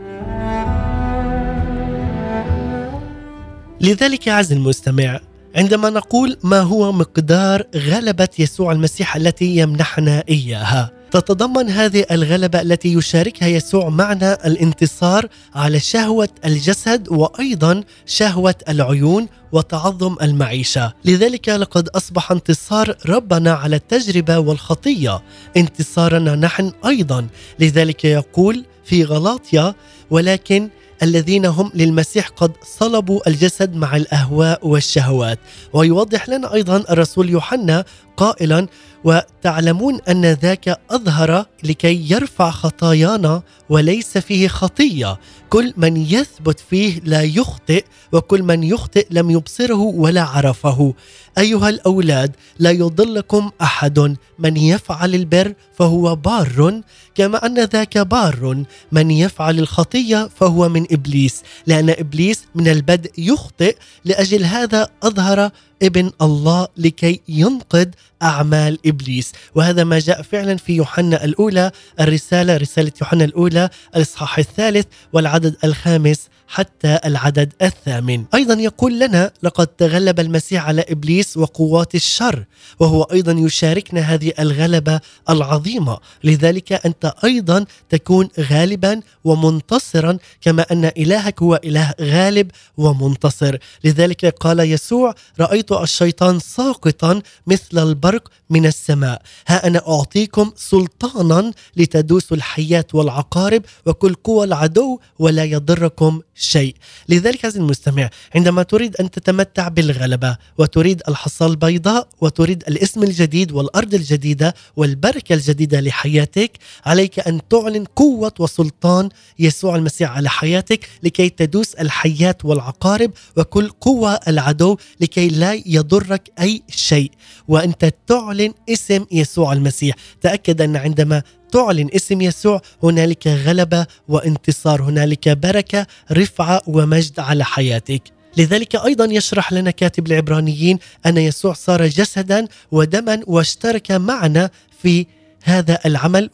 لذلك 3.81 4.27
عز 4.27 4.51
المستمع 4.51 5.19
عندما 5.55 5.89
نقول 5.89 6.37
ما 6.43 6.59
هو 6.59 6.91
مقدار 6.91 7.63
غلبة 7.75 8.27
يسوع 8.39 8.71
المسيح 8.71 9.15
التي 9.15 9.57
يمنحنا 9.57 10.23
إياها. 10.29 10.91
تتضمن 11.11 11.69
هذه 11.69 12.05
الغلبة 12.11 12.61
التي 12.61 12.93
يشاركها 12.93 13.47
يسوع 13.47 13.89
معنا 13.89 14.47
الانتصار 14.47 15.27
على 15.55 15.79
شهوة 15.79 16.29
الجسد 16.45 17.07
وأيضا 17.09 17.83
شهوة 18.05 18.55
العيون 18.69 19.27
وتعظم 19.51 20.15
المعيشة. 20.21 20.93
لذلك 21.05 21.49
لقد 21.49 21.89
أصبح 21.89 22.31
انتصار 22.31 22.95
ربنا 23.05 23.51
على 23.51 23.75
التجربة 23.75 24.39
والخطية. 24.39 25.21
انتصارنا 25.57 26.35
نحن 26.35 26.71
أيضا. 26.85 27.27
لذلك 27.59 28.05
يقول 28.05 28.65
في 28.85 29.03
غلاطيا 29.03 29.73
ولكن 30.09 30.69
الذين 31.03 31.45
هم 31.45 31.71
للمسيح 31.75 32.27
قد 32.29 32.51
صلبوا 32.79 33.29
الجسد 33.29 33.75
مع 33.75 33.95
الأهواء 33.95 34.67
والشهوات. 34.67 35.39
ويوضح 35.73 36.29
لنا 36.29 36.53
أيضا 36.53 36.77
الرسول 36.77 37.29
يوحنا 37.29 37.85
قائلا 38.17 38.67
وتعلمون 39.03 39.99
أن 40.09 40.25
ذاك 40.25 40.79
أظهر 40.91 41.45
لكي 41.65 42.11
يرفع 42.11 42.51
خطايانا 42.51 43.41
وليس 43.69 44.17
فيه 44.17 44.47
خطية. 44.47 45.19
كل 45.49 45.73
من 45.77 45.97
يثبت 45.97 46.59
فيه 46.69 47.01
لا 47.03 47.21
يخطئ 47.21 47.85
وكل 48.11 48.43
من 48.43 48.63
يخطئ 48.63 49.07
لم 49.11 49.31
يبصره 49.31 49.81
ولا 49.81 50.23
عرفه. 50.23 50.93
أيها 51.37 51.69
الأولاد 51.69 52.35
لا 52.59 52.71
يضلكم 52.71 53.51
أحد. 53.61 54.15
من 54.39 54.57
يفعل 54.57 55.15
البر 55.15 55.53
فهو 55.77 56.15
بار 56.15 56.81
كما 57.15 57.45
أن 57.45 57.63
ذاك 57.63 57.97
بار. 57.97 58.63
من 58.91 59.11
يفعل 59.11 59.59
الخطية 59.59 60.29
فهو 60.39 60.69
من 60.69 60.85
إبليس 60.91 61.43
لأن 61.67 61.89
إبليس 61.89 62.45
من 62.55 62.67
البدء 62.67 63.11
يخطئ. 63.17 63.75
لأجل 64.05 64.43
هذا 64.43 64.89
أظهر 65.03 65.51
ابن 65.83 66.11
الله 66.21 66.67
لكي 66.77 67.21
ينقض 67.27 67.89
أعمال 68.23 68.79
إبليس. 68.85 69.31
وهذا 69.55 69.83
ما 69.83 69.99
جاء 69.99 70.21
فعلا 70.21 70.57
في 70.57 70.75
يوحنا 70.75 71.25
الأولى. 71.25 71.54
الرسالة 71.99 72.57
رسالة 72.57 72.91
يوحنا 73.01 73.23
الأولى 73.23 73.69
الإصحاح 73.95 74.37
الثالث 74.37 74.85
والعدد 75.13 75.55
الخامس 75.63 76.19
حتى 76.47 76.99
العدد 77.05 77.53
الثامن. 77.61 78.25
أيضا 78.33 78.53
يقول 78.53 78.99
لنا 78.99 79.31
لقد 79.43 79.67
تغلب 79.67 80.19
المسيح 80.19 80.67
على 80.67 80.85
إبليس 80.89 81.37
وقوات 81.37 81.95
الشر 81.95 82.45
وهو 82.79 83.03
أيضا 83.03 83.31
يشاركنا 83.31 84.01
هذه 84.01 84.31
الغلبة 84.39 84.99
العظيمة. 85.29 85.97
لذلك 86.23 86.85
أنت 86.85 87.13
أيضا 87.23 87.65
تكون 87.89 88.29
غالبا 88.39 89.01
ومنتصرا 89.23 90.17
كما 90.41 90.65
أن 90.71 90.85
إلهك 90.85 91.41
هو 91.41 91.59
إله 91.63 91.93
غالب 92.01 92.51
ومنتصر. 92.77 93.57
لذلك 93.83 94.25
قال 94.25 94.59
يسوع 94.59 95.15
رأيت 95.39 95.71
الشيطان 95.71 96.39
ساقطا 96.39 97.21
مثل 97.47 97.79
البرق 97.87 98.31
من 98.49 98.65
السماء. 98.65 99.21
ها 99.47 99.67
أنا 99.67 99.81
أعطيكم 99.87 100.51
سلطانا 100.55 101.44
لتدوسوا 101.77 102.37
الحيات 102.37 102.95
والعقارب 102.95 103.61
وكل 103.85 104.13
قوى 104.13 104.45
العدو 104.45 104.99
ولا 105.19 105.43
يضركم 105.43 106.21
شيء. 106.35 106.75
لذلك 107.09 107.45
عزيزي 107.45 107.59
المستمع 107.59 108.09
عندما 108.35 108.63
تريد 108.63 108.95
أن 108.95 109.11
تتمتع 109.11 109.67
بالغلبة 109.67 110.37
وتريد 110.57 111.01
الحصى 111.07 111.45
البيضاء 111.45 112.07
وتريد 112.21 112.63
الاسم 112.67 113.03
الجديد 113.03 113.51
والأرض 113.51 113.93
الجديدة 113.93 114.53
والبركة 114.75 115.33
الجديدة 115.33 115.81
لحياتك 115.81 116.51
عليك 116.85 117.19
أن 117.19 117.41
تعلن 117.49 117.85
قوة 117.95 118.33
وسلطان 118.39 119.09
يسوع 119.39 119.75
المسيح 119.75 120.11
على 120.11 120.29
حياتك 120.29 120.89
لكي 121.03 121.29
تدوس 121.29 121.73
الحيات 121.73 122.45
والعقارب 122.45 123.11
وكل 123.37 123.69
قوى 123.69 124.19
العدو 124.27 124.77
لكي 125.01 125.27
لا 125.27 125.61
يضرك 125.65 126.31
أي 126.39 126.63
شيء. 126.69 127.11
وأنت 127.47 127.93
تعلن 128.07 128.53
اسم 128.69 129.05
يسوع 129.11 129.53
المسيح. 129.53 129.95
تأكد 130.21 130.61
أن 130.61 130.75
عندما 130.75 131.23
تعلن 131.51 131.89
اسم 131.95 132.21
يسوع. 132.21 132.61
هنالك 132.83 133.27
غلبة 133.27 133.87
وانتصار. 134.07 134.81
هنالك 134.81 135.29
بركة 135.29 135.87
رفعة 136.11 136.61
ومجد 136.67 137.19
على 137.19 137.45
حياتك. 137.45 138.15
لذلك 138.37 138.75
أيضا 138.75 139.05
يشرح 139.05 139.53
لنا 139.53 139.71
كاتب 139.71 140.07
العبرانيين 140.07 140.79
أن 141.05 141.17
يسوع 141.17 141.53
صار 141.53 141.87
جسدا 141.87 142.47
ودما 142.71 143.21
واشترك 143.27 143.91
معنا 143.91 144.49
في 144.81 145.05
هذا 145.43 145.79
العمل 145.85 146.29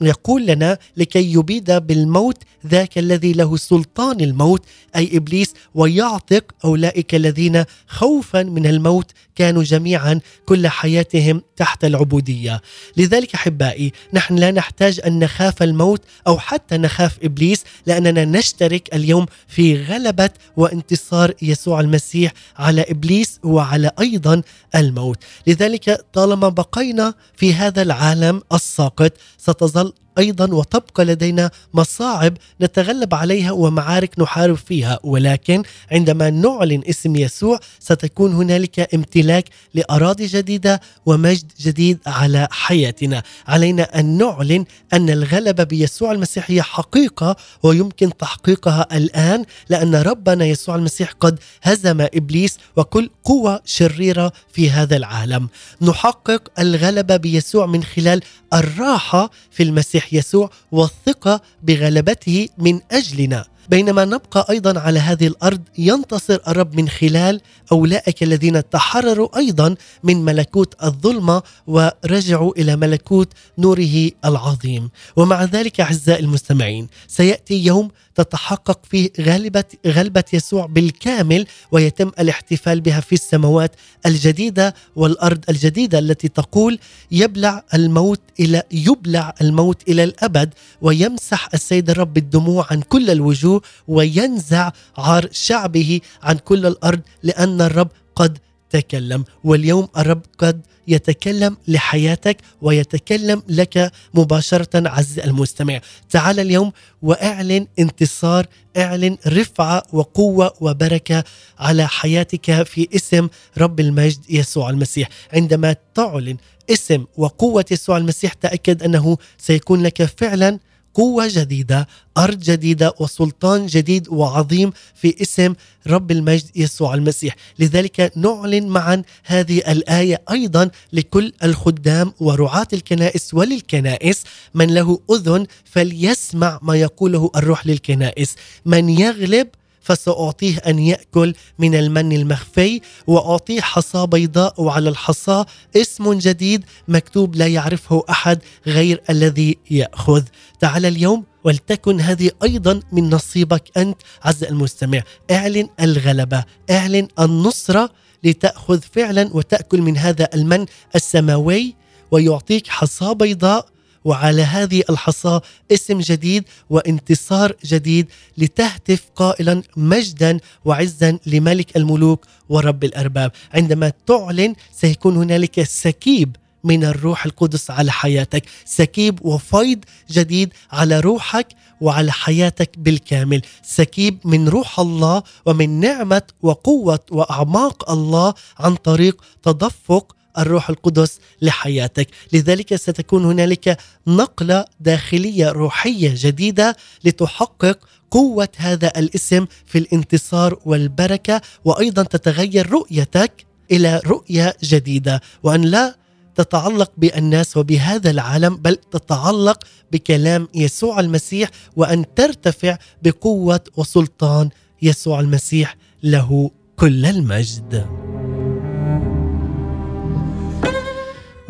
ويقول 0.00 0.46
لنا 0.46 0.78
لكي 0.96 1.32
يبيد 1.32 1.72
بالموت 1.72 2.38
ذاك 2.66 2.98
الذي 2.98 3.32
له 3.32 3.56
سلطان 3.56 4.20
الموت 4.20 4.62
أي 4.96 5.16
إبليس 5.16 5.54
ويعتق 5.74 6.52
أولئك 6.64 7.14
الذين 7.14 7.64
خوفا 7.86 8.42
من 8.42 8.66
الموت 8.66 9.10
كانوا 9.34 9.62
جميعا 9.62 10.20
كل 10.46 10.68
حياتهم 10.68 11.42
تحت 11.56 11.84
العبودية. 11.84 12.62
لذلك 12.96 13.34
أحبائي 13.34 13.92
نحن 14.12 14.34
لا 14.34 14.50
نحتاج 14.50 15.00
أن 15.06 15.18
نخاف 15.18 15.62
الموت 15.62 16.02
أو 16.26 16.38
حتى 16.38 16.76
نخاف 16.76 17.18
إبليس 17.22 17.64
لأننا 17.86 18.24
نشترك 18.24 18.94
اليوم 18.94 19.26
في 19.48 19.84
غلبة 19.84 20.30
وانتصار 20.56 21.34
يسوع 21.42 21.80
المسيح 21.80 22.32
على 22.56 22.84
إبليس 22.88 23.40
وعلى 23.44 23.90
أيضا 24.00 24.42
الموت. 24.74 25.18
لذلك 25.46 26.04
طالما 26.12 26.48
بقينا 26.48 27.14
في 27.36 27.54
هذا 27.54 27.82
العالم 27.82 28.42
الساقط 28.52 29.12
ستظل 29.38 29.92
أيضا 30.18 30.54
وتبقى 30.54 31.04
لدينا 31.04 31.50
مصاعب 31.74 32.36
نتغلب 32.60 33.14
عليها 33.14 33.52
ومعارك 33.52 34.18
نحارب 34.18 34.56
فيها. 34.56 34.98
ولكن 35.02 35.62
عندما 35.92 36.30
نعلن 36.30 36.82
اسم 36.90 37.16
يسوع 37.16 37.60
ستكون 37.80 38.32
هنالك 38.32 38.94
امتلاك 38.94 39.44
لأراضي 39.74 40.26
جديدة 40.26 40.80
ومجد 41.06 41.52
جديد 41.60 41.98
على 42.06 42.48
حياتنا. 42.50 43.22
علينا 43.46 44.00
أن 44.00 44.18
نعلن 44.18 44.64
أن 44.92 45.10
الغلبه 45.10 45.64
بيسوع 45.64 46.12
المسيح 46.12 46.50
هي 46.50 46.62
حقيقة 46.62 47.36
ويمكن 47.62 48.16
تحقيقها 48.16 48.86
الآن 48.96 49.44
لأن 49.68 49.94
ربنا 49.94 50.44
يسوع 50.44 50.74
المسيح 50.74 51.12
قد 51.20 51.38
هزم 51.62 52.00
إبليس 52.00 52.58
وكل 52.76 53.10
قوة 53.24 53.60
شريرة 53.64 54.32
في 54.52 54.70
هذا 54.70 54.96
العالم. 54.96 55.48
نحقق 55.82 56.48
الغلبه 56.58 57.16
بيسوع 57.16 57.66
من 57.66 57.82
خلال 57.82 58.20
الراحة 58.54 59.30
في 59.50 59.62
المسيح 59.62 60.14
يسوع 60.14 60.50
والثقة 60.72 61.40
بغلبته 61.62 62.48
من 62.58 62.80
أجلنا. 62.92 63.44
بينما 63.68 64.04
نبقى 64.04 64.46
أيضا 64.50 64.80
على 64.80 64.98
هذه 64.98 65.26
الأرض 65.26 65.60
ينتصر 65.78 66.38
الرب 66.48 66.76
من 66.76 66.88
خلال 66.88 67.40
أولئك 67.72 68.22
الذين 68.22 68.70
تحرروا 68.70 69.36
أيضا 69.38 69.74
من 70.04 70.24
ملكوت 70.24 70.74
الظلمة 70.84 71.42
ورجعوا 71.66 72.52
إلى 72.58 72.76
ملكوت 72.76 73.28
نوره 73.58 74.10
العظيم. 74.24 74.90
ومع 75.16 75.44
ذلك 75.44 75.80
أعزائي 75.80 76.20
المستمعين 76.24 76.88
سيأتي 77.08 77.64
يوم 77.64 77.90
تتحقق 78.14 78.80
فيه 78.90 79.10
غلبة 79.20 79.64
غلبة 79.86 80.24
يسوع 80.32 80.66
بالكامل 80.66 81.46
ويتم 81.72 82.10
الاحتفال 82.18 82.80
بها 82.80 83.00
في 83.00 83.12
السماوات 83.12 83.72
الجديدة 84.06 84.74
والأرض 84.96 85.44
الجديدة 85.48 85.98
التي 85.98 86.28
تقول 86.28 86.78
يبلع 87.10 87.64
الموت 87.74 88.20
إلى 88.40 88.62
يبلع 88.72 89.34
الموت 89.40 89.88
إلى 89.88 90.04
الأبد 90.04 90.54
ويمسح 90.82 91.48
السيد 91.54 91.90
الرب 91.90 92.16
الدموع 92.16 92.66
عن 92.70 92.80
كل 92.80 93.10
الوجوه 93.10 93.53
وينزع 93.88 94.70
عار 94.98 95.28
شعبه 95.32 96.00
عن 96.22 96.38
كل 96.38 96.66
الأرض 96.66 97.00
لأن 97.22 97.60
الرب 97.60 97.88
قد 98.16 98.38
تكلم. 98.70 99.24
واليوم 99.44 99.88
الرب 99.96 100.22
قد 100.38 100.60
يتكلم 100.88 101.56
لحياتك 101.68 102.36
ويتكلم 102.62 103.42
لك 103.48 103.92
مباشرة 104.14 104.88
عز 104.88 105.18
المستمع. 105.18 105.80
تعال 106.10 106.40
اليوم 106.40 106.72
وأعلن 107.02 107.66
انتصار 107.78 108.46
أعلن 108.76 109.16
رفعة 109.26 109.82
وقوة 109.92 110.52
وبركة 110.60 111.24
على 111.58 111.88
حياتك 111.88 112.62
في 112.62 112.88
اسم 112.96 113.28
رب 113.58 113.80
المجد 113.80 114.20
يسوع 114.30 114.70
المسيح. 114.70 115.08
عندما 115.32 115.76
تعلن 115.94 116.36
اسم 116.70 117.04
وقوة 117.16 117.64
يسوع 117.70 117.96
المسيح 117.96 118.32
تأكد 118.32 118.82
أنه 118.82 119.16
سيكون 119.38 119.82
لك 119.82 120.04
فعلا 120.04 120.58
قوة 120.94 121.28
جديدة 121.30 121.88
أرض 122.18 122.40
جديدة 122.40 122.94
وسلطان 123.00 123.66
جديد 123.66 124.08
وعظيم 124.08 124.72
في 124.94 125.22
اسم 125.22 125.54
رب 125.86 126.10
المجد 126.10 126.50
يسوع 126.56 126.94
المسيح. 126.94 127.36
لذلك 127.58 128.12
نعلن 128.16 128.68
معا 128.68 129.02
هذه 129.24 129.58
الآية 129.58 130.22
أيضا 130.30 130.70
لكل 130.92 131.32
الخدام 131.44 132.12
ورعاة 132.20 132.68
الكنائس 132.72 133.34
وللكنائس. 133.34 134.24
من 134.54 134.74
له 134.74 135.00
أذن 135.10 135.46
فليسمع 135.64 136.58
ما 136.62 136.76
يقوله 136.76 137.30
الروح 137.36 137.66
للكنائس. 137.66 138.34
من 138.66 138.88
يغلب 138.88 139.48
فسأعطيه 139.84 140.58
أن 140.58 140.78
يأكل 140.78 141.34
من 141.58 141.74
المن 141.74 142.12
المخفي 142.12 142.80
وأعطيه 143.06 143.60
حصى 143.60 144.06
بيضاء 144.06 144.62
وعلى 144.62 144.88
الحصى. 144.88 145.44
اسم 145.76 146.12
جديد 146.12 146.64
مكتوب 146.88 147.36
لا 147.36 147.46
يعرفه 147.46 148.04
أحد 148.10 148.38
غير 148.66 149.02
الذي 149.10 149.56
يأخذ. 149.70 150.22
تعال 150.60 150.86
اليوم 150.86 151.24
ولتكن 151.44 152.00
هذه 152.00 152.30
أيضا 152.42 152.80
من 152.92 153.10
نصيبك 153.10 153.78
أنت 153.78 153.96
عز 154.22 154.44
المستمع. 154.44 155.02
اعلن 155.30 155.68
الغلبة 155.80 156.44
اعلن 156.70 157.08
النصرة 157.20 157.90
لتأخذ 158.24 158.80
فعلا 158.80 159.30
وتأكل 159.32 159.82
من 159.82 159.96
هذا 159.96 160.28
المن 160.34 160.66
السماوي 160.94 161.74
ويعطيك 162.10 162.68
حصى 162.68 163.14
بيضاء 163.14 163.66
وعلى 164.04 164.42
هذه 164.42 164.82
الحصى 164.90 165.40
اسم 165.72 165.98
جديد 166.00 166.44
وانتصار 166.70 167.52
جديد 167.64 168.06
لتهتف 168.38 169.04
قائلا 169.16 169.62
مجدا 169.76 170.38
وعزا 170.64 171.18
لملك 171.26 171.76
الملوك 171.76 172.26
ورب 172.48 172.84
الأرباب. 172.84 173.32
عندما 173.54 173.92
تعلن 174.06 174.54
سيكون 174.72 175.16
هنالك 175.16 175.62
سكيب 175.62 176.36
من 176.64 176.84
الروح 176.84 177.24
القدس 177.24 177.70
على 177.70 177.92
حياتك. 177.92 178.42
سكيب 178.64 179.24
وفيض 179.26 179.84
جديد 180.10 180.52
على 180.72 181.00
روحك 181.00 181.48
وعلى 181.80 182.12
حياتك 182.12 182.78
بالكامل. 182.78 183.42
سكيب 183.62 184.18
من 184.24 184.48
روح 184.48 184.80
الله 184.80 185.22
ومن 185.46 185.80
نعمة 185.80 186.22
وقوة 186.42 187.00
وأعماق 187.10 187.90
الله 187.90 188.34
عن 188.58 188.74
طريق 188.74 189.24
تدفق 189.42 190.16
الروح 190.38 190.70
القدس 190.70 191.18
لحياتك. 191.42 192.08
لذلك 192.32 192.74
ستكون 192.74 193.24
هنالك 193.24 193.78
نقلة 194.06 194.64
داخلية 194.80 195.48
روحية 195.50 196.14
جديدة 196.16 196.76
لتحقق 197.04 197.78
قوة 198.10 198.48
هذا 198.56 198.92
الاسم 198.96 199.46
في 199.66 199.78
الانتصار 199.78 200.58
والبركة 200.64 201.40
وأيضا 201.64 202.02
تتغير 202.02 202.70
رؤيتك 202.70 203.46
إلى 203.70 204.00
رؤية 204.06 204.56
جديدة. 204.62 205.20
وأن 205.42 205.62
لا 205.62 205.96
تتعلق 206.34 206.92
بالناس 206.96 207.56
وبهذا 207.56 208.10
العالم 208.10 208.56
بل 208.56 208.76
تتعلق 208.76 209.64
بكلام 209.92 210.48
يسوع 210.54 211.00
المسيح 211.00 211.50
وأن 211.76 212.14
ترتفع 212.14 212.78
بقوة 213.02 213.60
وسلطان 213.76 214.48
يسوع 214.82 215.20
المسيح 215.20 215.76
له 216.02 216.50
كل 216.76 217.06
المجد. 217.06 217.86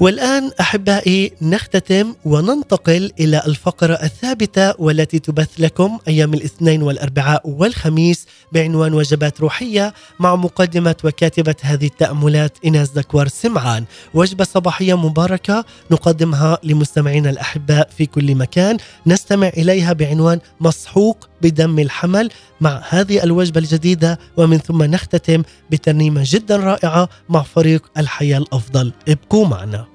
والآن 0.04 0.50
أحبائي 0.60 1.32
نختتم 1.42 2.14
وننتقل 2.24 3.12
إلى 3.20 3.42
الفقرة 3.46 3.94
الثابتة 3.94 4.74
والتي 4.78 5.18
تبث 5.18 5.48
لكم 5.58 5.98
أيام 6.08 6.34
الاثنين 6.34 6.82
والأربعاء 6.82 7.48
والخميس 7.48 8.26
بعنوان 8.52 8.94
وجبات 8.94 9.40
روحية 9.40 9.94
مع 10.20 10.36
مقدمة 10.36 10.96
وكاتبة 11.04 11.54
هذه 11.62 11.86
التأملات 11.86 12.58
إناس 12.66 12.90
دكوار 12.90 13.28
سمعان. 13.28 13.84
وجبة 14.14 14.44
صباحية 14.44 14.94
مباركة 14.96 15.64
نقدمها 15.90 16.58
لمستمعينا 16.62 17.30
الأحباء 17.30 17.88
في 17.98 18.06
كل 18.06 18.34
مكان. 18.34 18.76
نستمع 19.06 19.48
إليها 19.48 19.92
بعنوان 19.92 20.40
مسحوق 20.60 21.28
بدم 21.42 21.78
الحمل 21.78 22.30
مع 22.60 22.82
هذه 22.88 23.22
الوجبة 23.22 23.60
الجديدة 23.60 24.18
ومن 24.36 24.58
ثم 24.58 24.82
نختتم 24.82 25.42
بترنيمة 25.70 26.22
جدا 26.24 26.56
رائعة 26.56 27.08
مع 27.28 27.42
فريق 27.42 27.90
الحياة 27.98 28.38
الأفضل. 28.38 28.92
ابقوا 29.08 29.46
معنا. 29.46 29.93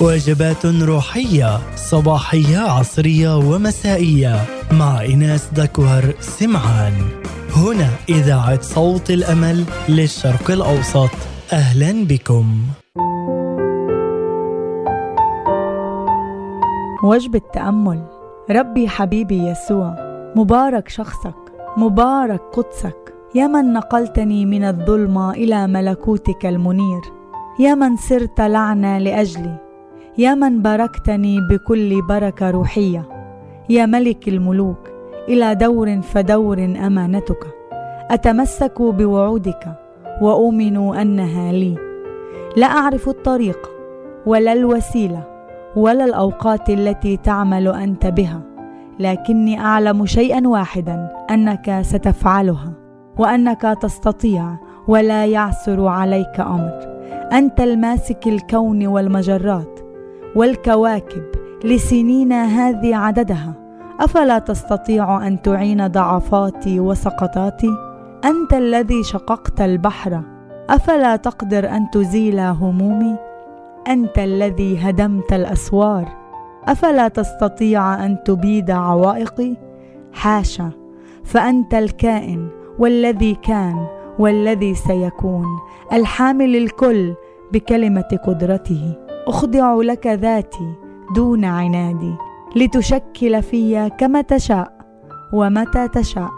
وجبات 0.00 0.66
روحية 0.66 1.58
صباحية 1.76 2.58
عصرية 2.58 3.36
ومسائية. 3.36 4.44
مع 4.72 5.04
إناس 5.04 5.48
دكوهر 5.56 6.14
سمعان. 6.20 6.92
هنا 7.56 7.88
إذاعة 8.08 8.60
صوت 8.60 9.10
الأمل 9.10 9.64
للشرق 9.88 10.50
الأوسط. 10.50 11.10
أهلا 11.52 12.04
بكم. 12.04 12.56
وجبة 17.04 17.40
تأمل 17.52 18.04
ربي 18.50 18.88
حبيبي 18.88 19.38
يسوع 19.38 19.96
مبارك 20.36 20.88
شخصك 20.88 21.34
مبارك 21.76 22.40
قدسك. 22.52 23.14
يا 23.34 23.46
من 23.46 23.72
نقلتني 23.72 24.46
من 24.46 24.64
الظلمة 24.64 25.30
إلى 25.30 25.66
ملكوتك 25.66 26.46
المنير. 26.46 27.15
يا 27.58 27.74
من 27.74 27.96
صرت 27.96 28.40
لعنة 28.40 28.98
لأجلي 28.98 29.54
يا 30.18 30.34
من 30.34 30.62
باركتني 30.62 31.40
بكل 31.40 32.02
بركة 32.08 32.50
روحية 32.50 33.08
يا 33.68 33.86
ملك 33.86 34.28
الملوك 34.28 34.90
إلى 35.28 35.54
دور 35.54 36.00
فدور 36.00 36.64
أمانتك. 36.64 37.46
أتمسك 38.10 38.82
بوعودك 38.82 39.78
وأؤمن 40.22 40.96
أنها 40.96 41.52
لي. 41.52 41.78
لا 42.56 42.66
أعرف 42.66 43.08
الطريق 43.08 43.70
ولا 44.26 44.52
الوسيلة 44.52 45.22
ولا 45.76 46.04
الأوقات 46.04 46.70
التي 46.70 47.16
تعمل 47.16 47.68
أنت 47.68 48.06
بها 48.06 48.40
لكني 48.98 49.60
أعلم 49.60 50.06
شيئا 50.06 50.48
واحدا 50.48 51.08
أنك 51.30 51.78
ستفعلها 51.82 52.72
وأنك 53.18 53.62
تستطيع 53.82 54.56
ولا 54.88 55.26
يعثر 55.26 55.86
عليك 55.86 56.40
أمر. 56.40 56.95
أنت 57.32 57.60
الماسك 57.60 58.26
الكون 58.26 58.86
والمجرات 58.86 59.80
والكواكب 60.36 61.24
لسنين 61.64 62.32
هذه 62.32 62.96
عددها. 62.96 63.54
أفلا 64.00 64.38
تستطيع 64.38 65.26
أن 65.26 65.42
تعين 65.42 65.86
ضعفاتي 65.86 66.80
وسقطاتي؟ 66.80 67.70
أنت 68.24 68.54
الذي 68.54 69.02
شققت 69.02 69.60
البحر. 69.60 70.22
أفلا 70.70 71.16
تقدر 71.16 71.68
أن 71.68 71.90
تزيل 71.90 72.40
همومي؟ 72.40 73.16
أنت 73.88 74.18
الذي 74.18 74.78
هدمت 74.78 75.32
الأسوار. 75.32 76.08
أفلا 76.64 77.08
تستطيع 77.08 78.06
أن 78.06 78.22
تبيد 78.24 78.70
عوائقي؟ 78.70 79.56
حاشا 80.12 80.70
فأنت 81.24 81.74
الكائن 81.74 82.48
والذي 82.78 83.34
كان 83.34 83.86
والذي 84.18 84.74
سيكون 84.74 85.46
الحامل 85.92 86.56
الكل 86.56 87.14
بكلمة 87.52 88.18
قدرته. 88.26 88.94
أخضع 89.26 89.74
لك 89.74 90.06
ذاتي 90.06 90.74
دون 91.14 91.44
عنادي 91.44 92.14
لتشكل 92.56 93.42
في 93.42 93.90
كما 93.98 94.20
تشاء 94.20 94.72
ومتى 95.32 95.88
تشاء. 95.88 96.30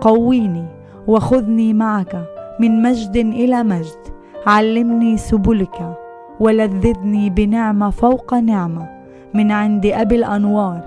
قويني 0.00 0.66
وخذني 1.06 1.74
معك 1.74 2.26
من 2.60 2.82
مجد 2.82 3.16
إلى 3.16 3.62
مجد. 3.62 3.98
علمني 4.46 5.16
سبلك 5.16 5.96
ولذذني 6.40 7.30
بنعمه 7.30 7.90
فوق 7.90 8.34
نعمه 8.34 8.88
من 9.34 9.52
عند 9.52 9.86
أبي 9.86 10.14
الأنوار 10.14 10.80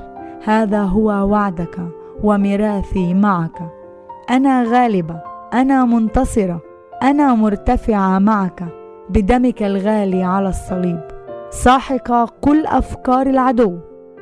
هذا 0.43 0.81
هو 0.83 1.05
وعدك 1.05 1.79
وميراثي 2.23 3.13
معك. 3.13 3.71
أنا 4.29 4.63
غالبة 4.63 5.21
أنا 5.53 5.85
منتصرة. 5.85 6.61
أنا 7.03 7.35
مرتفعة 7.35 8.19
معك 8.19 8.63
بدمك 9.09 9.63
الغالي 9.63 10.23
على 10.23 10.49
الصليب. 10.49 11.01
ساحقة 11.49 12.29
كل 12.41 12.65
أفكار 12.65 13.27
العدو 13.27 13.77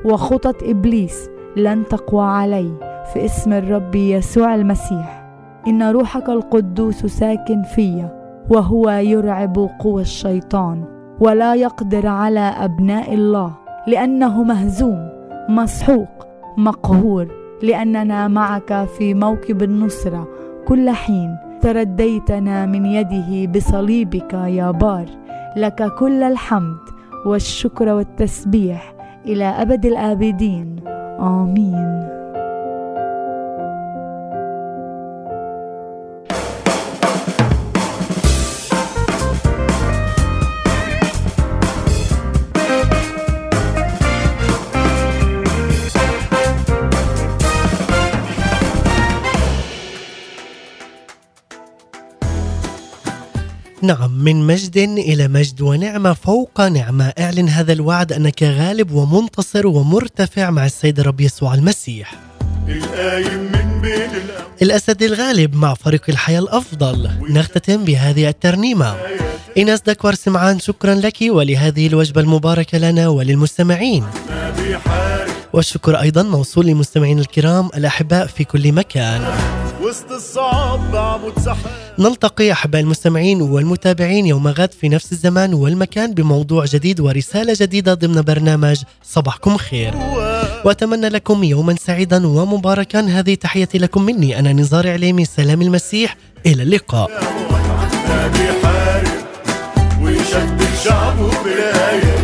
وخطط 0.06 0.64
إبليس 0.64 1.30
لن 1.58 1.86
تقوى 1.86 2.26
علي 2.26 2.72
في 3.14 3.26
اسم 3.26 3.54
الرب 3.54 3.96
يسوع 3.96 4.56
المسيح. 4.56 5.28
إن 5.68 5.84
روحك 5.84 6.30
القدوس 6.30 7.06
ساكن 7.06 7.64
فيا 7.64 8.18
وهو 8.50 8.90
يرعب 8.90 9.70
قوى 9.80 10.02
الشيطان 10.02 10.84
ولا 11.20 11.56
يقدر 11.56 12.08
على 12.08 12.40
أبناء 12.40 13.14
الله 13.14 13.52
لأنه 13.88 14.44
مهزوم 14.44 15.10
مسحوق 15.50 16.28
مقهور 16.58 17.28
لأننا 17.64 18.28
معك 18.28 18.86
في 18.98 19.14
موكب 19.14 19.64
النصرة 19.64 20.28
كل 20.68 20.90
حين. 20.90 21.38
ترديتنا 21.62 22.66
من 22.66 22.86
يده 22.86 23.52
بصليبك 23.52 24.34
يا 24.34 24.72
بار. 24.72 25.06
لك 25.56 25.94
كل 26.00 26.24
الحمد 26.24 26.80
والشكر 27.26 27.90
والتسبيح 27.90 28.94
إلى 29.26 29.46
أبد 29.46 29.86
الآبدين. 29.86 30.76
آمين. 31.20 32.17
نعم 53.82 54.12
من 54.12 54.48
مجد 54.48 54.78
إلى 54.78 55.28
مجد 55.28 55.62
ونعمة 55.62 56.14
فوق 56.14 56.62
نعمة. 56.62 57.14
أعلن 57.20 57.50
هذا 57.50 57.74
الوعد 57.74 58.14
أنك 58.14 58.44
غالب 58.44 58.92
ومنتصر 58.92 59.68
ومرتفع 59.68 60.50
مع 60.50 60.66
السيد 60.66 61.00
الرب 61.00 61.22
يسوع 61.22 61.54
المسيح. 61.54 62.14
الأسد 64.62 65.04
الغالب 65.04 65.56
مع 65.56 65.74
فريق 65.74 66.02
الحياة 66.10 66.40
الأفضل. 66.40 67.10
نختتم 67.30 67.86
بهذه 67.86 68.30
الترنيمة. 68.30 68.96
إناس 69.58 69.82
دكوار 69.82 70.16
سمعان 70.16 70.60
شكرا 70.60 70.96
لك 70.96 71.18
ولهذه 71.22 71.88
الوجبة 71.88 72.22
المباركة 72.22 72.78
لنا 72.78 73.08
وللمستمعين. 73.08 74.04
والشكر 75.54 76.02
أيضا 76.02 76.24
موصول 76.24 76.66
لمستمعين 76.66 77.20
الكرام 77.20 77.70
الأحباء 77.76 78.28
في 78.28 78.44
كل 78.44 78.72
مكان. 78.72 79.22
وسط 79.88 80.12
الصعاب 80.12 80.92
بعمود 80.92 81.40
سحاب 81.40 81.72
نلتقي 82.00 82.52
أحباء 82.52 82.82
المستمعين 82.82 83.42
والمتابعين 83.42 84.26
يوم 84.26 84.48
غد 84.48 84.72
في 84.72 84.90
نفس 84.90 85.12
الزمان 85.12 85.54
والمكان 85.54 86.14
بموضوع 86.14 86.66
جديد 86.66 87.00
ورسالة 87.00 87.56
جديدة 87.60 87.94
ضمن 87.94 88.22
برنامج 88.22 88.84
صباحكم 89.04 89.58
خير. 89.58 89.94
وأتمنى 90.66 91.10
لكم 91.10 91.44
يوما 91.44 91.76
سعيدا 91.76 92.28
ومباركا. 92.28 93.00
هذه 93.00 93.36
تحيتي 93.36 93.78
لكم 93.78 94.02
مني 94.02 94.40
أنا 94.40 94.54
نزار 94.54 94.90
عليمي 94.90 95.26
سلام 95.26 95.62
المسيح 95.62 96.18
إلى 96.46 96.64
اللقاء. 96.64 97.10
بيحارب 98.34 99.08
ويشدد 100.02 100.76
شعبه 100.84 101.44
براية 101.44 102.17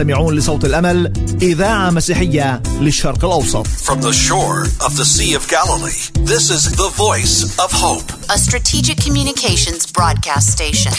تستمعون 0.00 0.34
لصوت 0.34 0.64
الأمل 0.64 1.12
إذاعة 1.42 1.90
مسيحية 1.90 2.62
للشرق 2.80 3.24
الأوسط 3.24 3.66
From 3.66 4.00
the 4.00 4.12
shore 4.12 4.62
of 4.86 4.96
the 4.96 5.04
Sea 5.04 5.34
of 5.34 5.46
Galilee, 5.48 6.00
this 6.24 6.50
is 6.50 6.74
the 6.76 6.88
voice 6.96 7.58
of 7.58 7.70
hope. 7.70 8.08
a 8.30 8.38
strategic 8.38 8.96
communications 8.96 9.84
broadcast 9.92 10.52
station. 10.52 10.92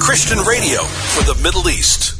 Christian 0.00 0.38
radio 0.38 0.80
for 1.14 1.24
the 1.30 1.38
Middle 1.42 1.68
East. 1.68 2.17